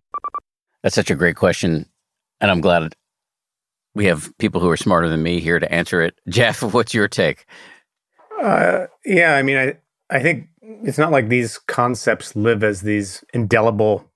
That's 0.83 0.95
such 0.95 1.11
a 1.11 1.15
great 1.15 1.35
question. 1.35 1.85
And 2.39 2.51
I'm 2.51 2.61
glad 2.61 2.93
we 3.95 4.05
have 4.05 4.31
people 4.37 4.61
who 4.61 4.69
are 4.69 4.77
smarter 4.77 5.09
than 5.09 5.23
me 5.23 5.39
here 5.39 5.59
to 5.59 5.71
answer 5.71 6.01
it. 6.01 6.19
Jeff, 6.29 6.61
what's 6.61 6.93
your 6.93 7.07
take? 7.07 7.45
Uh, 8.41 8.85
yeah, 9.05 9.35
I 9.35 9.41
mean, 9.41 9.57
I, 9.57 9.77
I 10.09 10.21
think 10.21 10.47
it's 10.61 10.99
not 10.99 11.11
like 11.11 11.29
these 11.29 11.57
concepts 11.57 12.35
live 12.35 12.63
as 12.63 12.81
these 12.81 13.23
indelible 13.33 14.09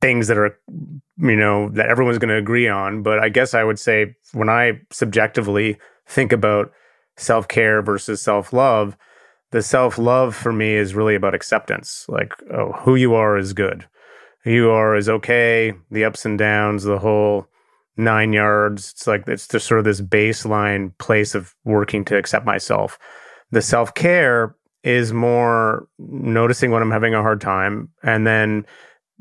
things 0.00 0.26
that 0.28 0.38
are, 0.38 0.58
you 1.18 1.36
know, 1.36 1.68
that 1.70 1.88
everyone's 1.88 2.18
going 2.18 2.30
to 2.30 2.36
agree 2.36 2.68
on. 2.68 3.02
But 3.02 3.20
I 3.20 3.28
guess 3.28 3.54
I 3.54 3.62
would 3.62 3.78
say 3.78 4.16
when 4.32 4.48
I 4.48 4.80
subjectively 4.90 5.78
think 6.06 6.32
about 6.32 6.72
self 7.16 7.46
care 7.46 7.80
versus 7.82 8.20
self 8.20 8.52
love, 8.52 8.96
the 9.52 9.62
self 9.62 9.98
love 9.98 10.34
for 10.34 10.52
me 10.52 10.74
is 10.74 10.94
really 10.94 11.14
about 11.14 11.34
acceptance. 11.34 12.04
Like, 12.08 12.32
oh, 12.52 12.72
who 12.72 12.96
you 12.96 13.14
are 13.14 13.38
is 13.38 13.52
good 13.52 13.86
you 14.48 14.70
are 14.70 14.96
is 14.96 15.08
okay, 15.08 15.74
the 15.90 16.04
ups 16.04 16.24
and 16.24 16.38
downs, 16.38 16.84
the 16.84 16.98
whole 16.98 17.46
nine 17.96 18.32
yards. 18.32 18.92
It's 18.92 19.06
like 19.06 19.26
it's 19.28 19.46
just 19.46 19.66
sort 19.66 19.78
of 19.78 19.84
this 19.84 20.00
baseline 20.00 20.96
place 20.98 21.34
of 21.34 21.54
working 21.64 22.04
to 22.06 22.16
accept 22.16 22.46
myself. 22.46 22.98
The 23.50 23.62
self 23.62 23.94
care 23.94 24.54
is 24.84 25.12
more 25.12 25.88
noticing 25.98 26.70
when 26.70 26.82
I'm 26.82 26.90
having 26.90 27.14
a 27.14 27.22
hard 27.22 27.40
time 27.40 27.90
and 28.02 28.26
then 28.26 28.64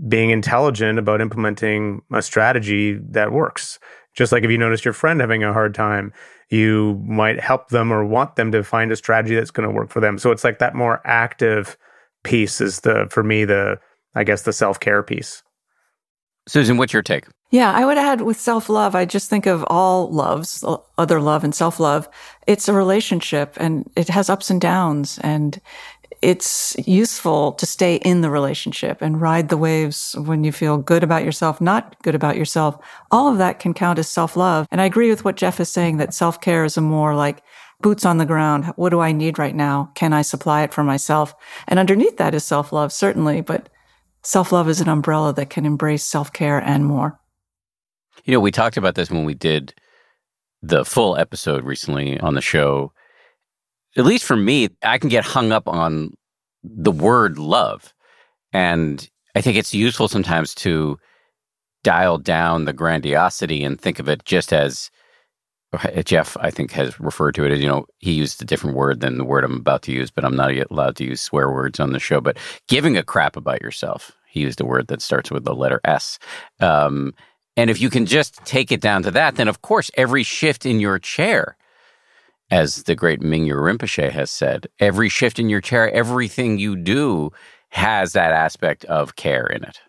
being 0.07 0.29
intelligent 0.29 0.99
about 0.99 1.21
implementing 1.21 2.01
a 2.13 2.21
strategy 2.21 2.99
that 3.09 3.31
works. 3.31 3.79
Just 4.15 4.31
like 4.31 4.43
if 4.43 4.51
you 4.51 4.57
notice 4.57 4.85
your 4.85 4.93
friend 4.93 5.19
having 5.19 5.43
a 5.43 5.53
hard 5.53 5.73
time, 5.73 6.13
you 6.49 7.03
might 7.05 7.39
help 7.39 7.69
them 7.69 7.91
or 7.91 8.05
want 8.05 8.35
them 8.35 8.51
to 8.51 8.63
find 8.63 8.91
a 8.91 8.95
strategy 8.95 9.35
that's 9.35 9.51
going 9.51 9.67
to 9.67 9.73
work 9.73 9.89
for 9.89 9.99
them. 9.99 10.17
So 10.17 10.31
it's 10.31 10.43
like 10.43 10.59
that 10.59 10.75
more 10.75 11.01
active 11.03 11.77
piece 12.23 12.61
is 12.61 12.81
the, 12.81 13.07
for 13.09 13.23
me, 13.23 13.43
the, 13.43 13.79
I 14.17 14.23
guess, 14.23 14.41
the 14.41 14.53
self 14.53 14.79
care 14.79 15.03
piece. 15.03 15.43
Susan, 16.47 16.77
what's 16.77 16.93
your 16.93 17.03
take? 17.03 17.25
Yeah, 17.51 17.71
I 17.71 17.85
would 17.85 17.97
add 17.97 18.21
with 18.21 18.39
self 18.39 18.67
love, 18.67 18.95
I 18.95 19.05
just 19.05 19.29
think 19.29 19.45
of 19.45 19.63
all 19.67 20.11
loves, 20.11 20.65
other 20.97 21.21
love 21.21 21.43
and 21.43 21.53
self 21.53 21.79
love. 21.79 22.09
It's 22.47 22.67
a 22.67 22.73
relationship 22.73 23.53
and 23.57 23.89
it 23.95 24.09
has 24.09 24.29
ups 24.29 24.49
and 24.49 24.59
downs. 24.59 25.19
And 25.19 25.61
it's 26.21 26.75
useful 26.85 27.51
to 27.53 27.65
stay 27.65 27.97
in 27.97 28.21
the 28.21 28.29
relationship 28.29 29.01
and 29.01 29.21
ride 29.21 29.49
the 29.49 29.57
waves 29.57 30.15
when 30.17 30.43
you 30.43 30.51
feel 30.51 30.77
good 30.77 31.03
about 31.03 31.23
yourself, 31.23 31.61
not 31.61 31.95
good 32.01 32.15
about 32.15 32.37
yourself. 32.37 32.83
All 33.11 33.31
of 33.31 33.37
that 33.37 33.59
can 33.59 33.73
count 33.73 33.99
as 33.99 34.09
self 34.09 34.35
love. 34.35 34.67
And 34.71 34.81
I 34.81 34.85
agree 34.85 35.09
with 35.09 35.23
what 35.23 35.37
Jeff 35.37 35.59
is 35.59 35.71
saying 35.71 35.97
that 35.97 36.13
self 36.13 36.41
care 36.41 36.65
is 36.65 36.75
a 36.75 36.81
more 36.81 37.15
like 37.15 37.43
boots 37.81 38.05
on 38.05 38.17
the 38.17 38.25
ground. 38.25 38.65
What 38.75 38.89
do 38.89 38.99
I 38.99 39.11
need 39.11 39.37
right 39.37 39.55
now? 39.55 39.91
Can 39.93 40.11
I 40.11 40.23
supply 40.23 40.63
it 40.63 40.73
for 40.73 40.83
myself? 40.83 41.35
And 41.67 41.79
underneath 41.79 42.17
that 42.17 42.33
is 42.33 42.43
self 42.43 42.73
love, 42.73 42.91
certainly, 42.91 43.41
but 43.41 43.69
self 44.27 44.51
love 44.51 44.69
is 44.69 44.81
an 44.81 44.89
umbrella 44.89 45.33
that 45.33 45.49
can 45.49 45.65
embrace 45.65 46.03
self 46.03 46.31
care 46.33 46.59
and 46.59 46.85
more. 46.85 47.19
You 48.25 48.33
know, 48.33 48.39
we 48.39 48.51
talked 48.51 48.77
about 48.77 48.95
this 48.95 49.09
when 49.09 49.23
we 49.23 49.33
did 49.33 49.73
the 50.61 50.83
full 50.83 51.17
episode 51.17 51.63
recently 51.63 52.19
on 52.19 52.35
the 52.35 52.41
show 52.41 52.91
at 53.97 54.05
least 54.05 54.25
for 54.25 54.37
me, 54.37 54.69
I 54.83 54.99
can 54.99 55.09
get 55.09 55.25
hung 55.25 55.51
up 55.51 55.67
on 55.67 56.13
the 56.63 56.91
word 56.91 57.39
love. 57.39 57.93
And 58.53 59.09
I 59.35 59.41
think 59.41 59.57
it's 59.57 59.73
useful 59.73 60.07
sometimes 60.07 60.53
to 60.55 60.97
dial 61.83 62.17
down 62.17 62.65
the 62.65 62.73
grandiosity 62.73 63.63
and 63.63 63.79
think 63.79 63.99
of 63.99 64.07
it 64.07 64.23
just 64.23 64.53
as 64.53 64.91
Jeff, 66.05 66.37
I 66.39 66.49
think, 66.49 66.71
has 66.71 66.99
referred 66.99 67.35
to 67.35 67.43
it 67.43 67.51
as, 67.51 67.59
you 67.59 67.67
know, 67.67 67.85
he 67.97 68.13
used 68.13 68.41
a 68.41 68.45
different 68.45 68.75
word 68.75 69.01
than 69.01 69.17
the 69.17 69.25
word 69.25 69.43
I'm 69.43 69.57
about 69.57 69.81
to 69.83 69.91
use, 69.91 70.11
but 70.11 70.23
I'm 70.23 70.35
not 70.35 70.55
yet 70.55 70.71
allowed 70.71 70.95
to 70.97 71.03
use 71.03 71.19
swear 71.19 71.51
words 71.51 71.79
on 71.79 71.91
the 71.91 71.99
show. 71.99 72.21
But 72.21 72.37
giving 72.67 72.97
a 72.97 73.03
crap 73.03 73.35
about 73.35 73.61
yourself, 73.61 74.11
he 74.37 74.43
used 74.43 74.61
a 74.61 74.65
word 74.65 74.87
that 74.87 75.01
starts 75.01 75.31
with 75.31 75.43
the 75.43 75.55
letter 75.55 75.81
S. 75.83 76.19
Um, 76.59 77.13
and 77.55 77.69
if 77.69 77.81
you 77.81 77.89
can 77.89 78.05
just 78.05 78.43
take 78.45 78.71
it 78.71 78.81
down 78.81 79.03
to 79.03 79.11
that, 79.11 79.35
then 79.35 79.47
of 79.47 79.61
course, 79.61 79.89
every 79.95 80.23
shift 80.23 80.65
in 80.65 80.79
your 80.79 80.99
chair 80.99 81.57
as 82.49 82.83
the 82.83 82.95
great 82.95 83.19
Mingyur 83.19 83.57
Rinpoche 83.57 84.09
has 84.11 84.31
said, 84.31 84.67
every 84.79 85.09
shift 85.09 85.39
in 85.39 85.49
your 85.49 85.61
chair, 85.61 85.91
everything 85.91 86.59
you 86.59 86.75
do 86.75 87.31
has 87.69 88.13
that 88.13 88.31
aspect 88.31 88.85
of 88.85 89.15
care 89.15 89.45
in 89.47 89.63
it. 89.63 89.79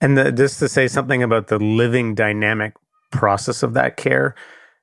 And 0.00 0.16
the, 0.16 0.30
just 0.30 0.60
to 0.60 0.68
say 0.68 0.86
something 0.86 1.22
about 1.22 1.48
the 1.48 1.58
living 1.58 2.14
dynamic 2.14 2.74
process 3.10 3.64
of 3.64 3.74
that 3.74 3.96
care, 3.96 4.36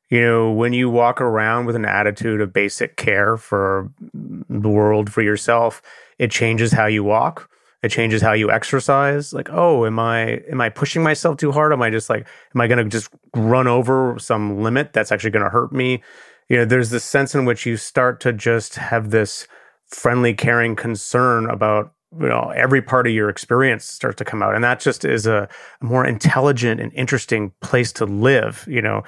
you 0.10 0.22
know, 0.22 0.52
when 0.52 0.74
you 0.74 0.90
walk 0.90 1.22
around 1.22 1.66
with 1.66 1.76
an 1.76 1.86
attitude 1.86 2.42
of 2.42 2.52
basic 2.52 2.98
care 2.98 3.38
for 3.38 3.90
the 4.14 4.70
world, 4.70 5.12
for 5.12 5.22
yourself, 5.22 5.82
it 6.20 6.32
changes 6.32 6.74
how 6.74 6.86
you 6.86 7.04
walk. 7.04 7.50
It 7.84 7.90
changes 7.90 8.22
how 8.22 8.34
you 8.34 8.52
exercise. 8.52 9.34
Like, 9.34 9.50
oh, 9.52 9.86
am 9.86 10.00
I 10.00 10.42
am 10.52 10.62
I 10.62 10.70
pushing 10.70 11.04
myself 11.04 11.38
too 11.38 11.52
hard? 11.52 11.72
Am 11.72 11.82
I 11.82 11.90
just 11.90 12.10
like, 12.10 12.28
am 12.54 12.62
I 12.62 12.68
going 12.68 12.84
to 12.84 12.90
just 12.90 13.10
run 13.36 13.68
over 13.68 14.18
some 14.20 14.62
limit 14.62 14.94
that's 14.94 15.12
actually 15.12 15.32
going 15.32 15.46
to 15.46 15.52
hurt 15.52 15.72
me? 15.72 16.02
you 16.50 16.58
know, 16.58 16.66
there's 16.66 16.90
this 16.90 17.04
sense 17.04 17.34
in 17.34 17.46
which 17.46 17.66
you 17.66 17.78
start 17.78 18.20
to 18.22 18.34
just 18.34 18.76
have 18.76 19.12
this 19.12 19.48
friendly, 19.88 20.34
caring 20.34 20.76
concern 20.76 21.50
about 21.50 21.92
you 22.20 22.28
know 22.30 22.52
every 22.56 22.82
part 22.82 23.08
of 23.08 23.14
your 23.14 23.30
experience 23.30 23.84
starts 23.84 24.18
to 24.18 24.24
come 24.24 24.42
out 24.42 24.56
and 24.56 24.64
that 24.64 24.80
just 24.80 25.04
is 25.04 25.28
a, 25.28 25.50
more 25.82 26.06
intelligent 26.06 26.80
and 26.80 26.94
interesting 26.94 27.52
place 27.60 27.92
to 27.92 28.06
live 28.06 28.66
you 28.70 28.82
know 28.82 29.04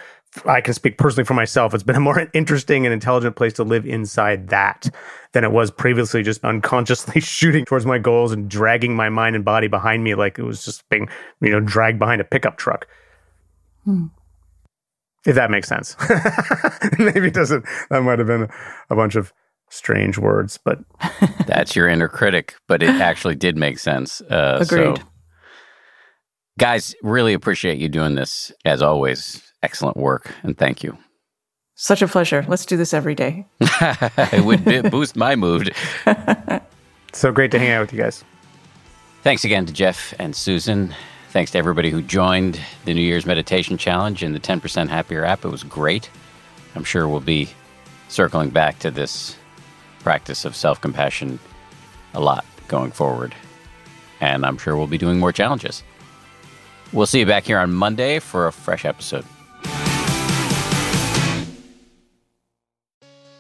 i 0.46 0.62
can 0.62 0.74
speak 0.74 0.98
personally 0.98 1.26
for 1.26 1.34
myself 1.34 1.74
it's 1.74 1.84
been 1.84 1.96
a 1.96 2.00
more 2.00 2.28
interesting 2.34 2.86
and 2.86 2.94
intelligent 2.94 3.36
place 3.36 3.54
to 3.54 3.64
live 3.64 3.86
inside 3.86 4.50
that 4.50 4.90
than 5.34 5.44
it 5.44 5.52
was 5.52 5.72
previously 5.72 6.24
just 6.24 6.44
unconsciously 6.44 7.20
shooting 7.22 7.66
towards 7.66 7.86
my 7.86 7.98
goals 7.98 8.32
and 8.32 8.50
dragging 8.50 8.96
my 8.96 9.10
mind 9.10 9.36
and 9.36 9.46
body 9.46 9.68
behind 9.68 10.04
me 10.04 10.16
like 10.16 10.38
it 10.38 10.44
was 10.44 10.64
just 10.64 10.88
being 10.90 11.08
you 11.42 11.50
know 11.50 11.60
dragged 11.60 12.00
behind 12.00 12.22
a 12.22 12.26
pickup 12.26 12.58
truck 12.58 12.88
hmm 13.84 14.08
if 15.28 15.36
that 15.36 15.52
makes 15.52 15.68
sense. 15.68 15.96
Maybe 16.98 17.28
it 17.28 17.34
doesn't. 17.34 17.66
That 17.90 18.02
might 18.02 18.18
have 18.18 18.28
been 18.28 18.48
a 18.90 18.96
bunch 18.96 19.16
of 19.16 19.34
strange 19.70 20.18
words, 20.18 20.58
but 20.64 20.80
that's 21.46 21.76
your 21.76 21.88
inner 21.88 22.08
critic. 22.08 22.56
But 22.68 22.82
it 22.82 22.90
actually 22.90 23.36
did 23.36 23.58
make 23.58 23.78
sense. 23.78 24.22
Uh, 24.22 24.60
Agreed. 24.62 24.98
So, 24.98 25.04
guys, 26.58 26.96
really 27.04 27.34
appreciate 27.34 27.78
you 27.78 27.90
doing 27.90 28.16
this 28.16 28.54
as 28.64 28.82
always. 28.82 29.44
Excellent 29.64 29.98
work, 29.98 30.34
and 30.44 30.58
thank 30.58 30.84
you. 30.84 30.98
Such 31.76 32.02
a 32.02 32.08
pleasure. 32.08 32.44
Let's 32.48 32.66
do 32.66 32.76
this 32.76 32.94
every 32.94 33.16
day. 33.16 33.46
it 33.60 34.44
would 34.44 34.92
boost 34.92 35.16
my 35.16 35.36
mood. 35.36 35.76
so 37.14 37.32
great 37.32 37.52
to 37.52 37.60
hang 37.60 37.70
out 37.70 37.82
with 37.82 37.94
you 37.94 38.00
guys. 38.00 38.24
Thanks 39.22 39.44
again 39.44 39.66
to 39.66 39.74
Jeff 39.74 40.14
and 40.20 40.36
Susan. 40.36 40.94
Thanks 41.30 41.52
to 41.52 41.58
everybody 41.60 41.92
who 41.92 42.02
joined 42.02 42.60
the 42.86 42.94
New 42.94 43.02
Year's 43.02 43.26
Meditation 43.26 43.78
Challenge 43.78 44.24
and 44.24 44.34
the 44.34 44.40
10% 44.40 44.90
Happier 44.90 45.24
app. 45.24 45.46
It 45.46 45.50
was 45.50 45.64
great. 45.64 46.10
I'm 46.76 46.84
sure 46.84 47.08
we'll 47.08 47.20
be 47.20 47.50
circling 48.10 48.50
back 48.50 48.80
to 48.80 48.90
this 48.90 49.36
practice 50.00 50.46
of 50.46 50.56
self 50.56 50.82
compassion 50.82 51.40
a 52.14 52.20
lot 52.20 52.46
going 52.68 52.92
forward. 52.92 53.36
And 54.20 54.46
I'm 54.46 54.58
sure 54.58 54.76
we'll 54.76 54.88
be 54.88 54.98
doing 54.98 55.20
more 55.20 55.32
challenges. 55.32 55.84
We'll 56.92 57.06
see 57.06 57.20
you 57.20 57.26
back 57.26 57.44
here 57.44 57.60
on 57.60 57.72
Monday 57.74 58.20
for 58.20 58.48
a 58.48 58.52
fresh 58.52 58.86
episode. 58.86 59.26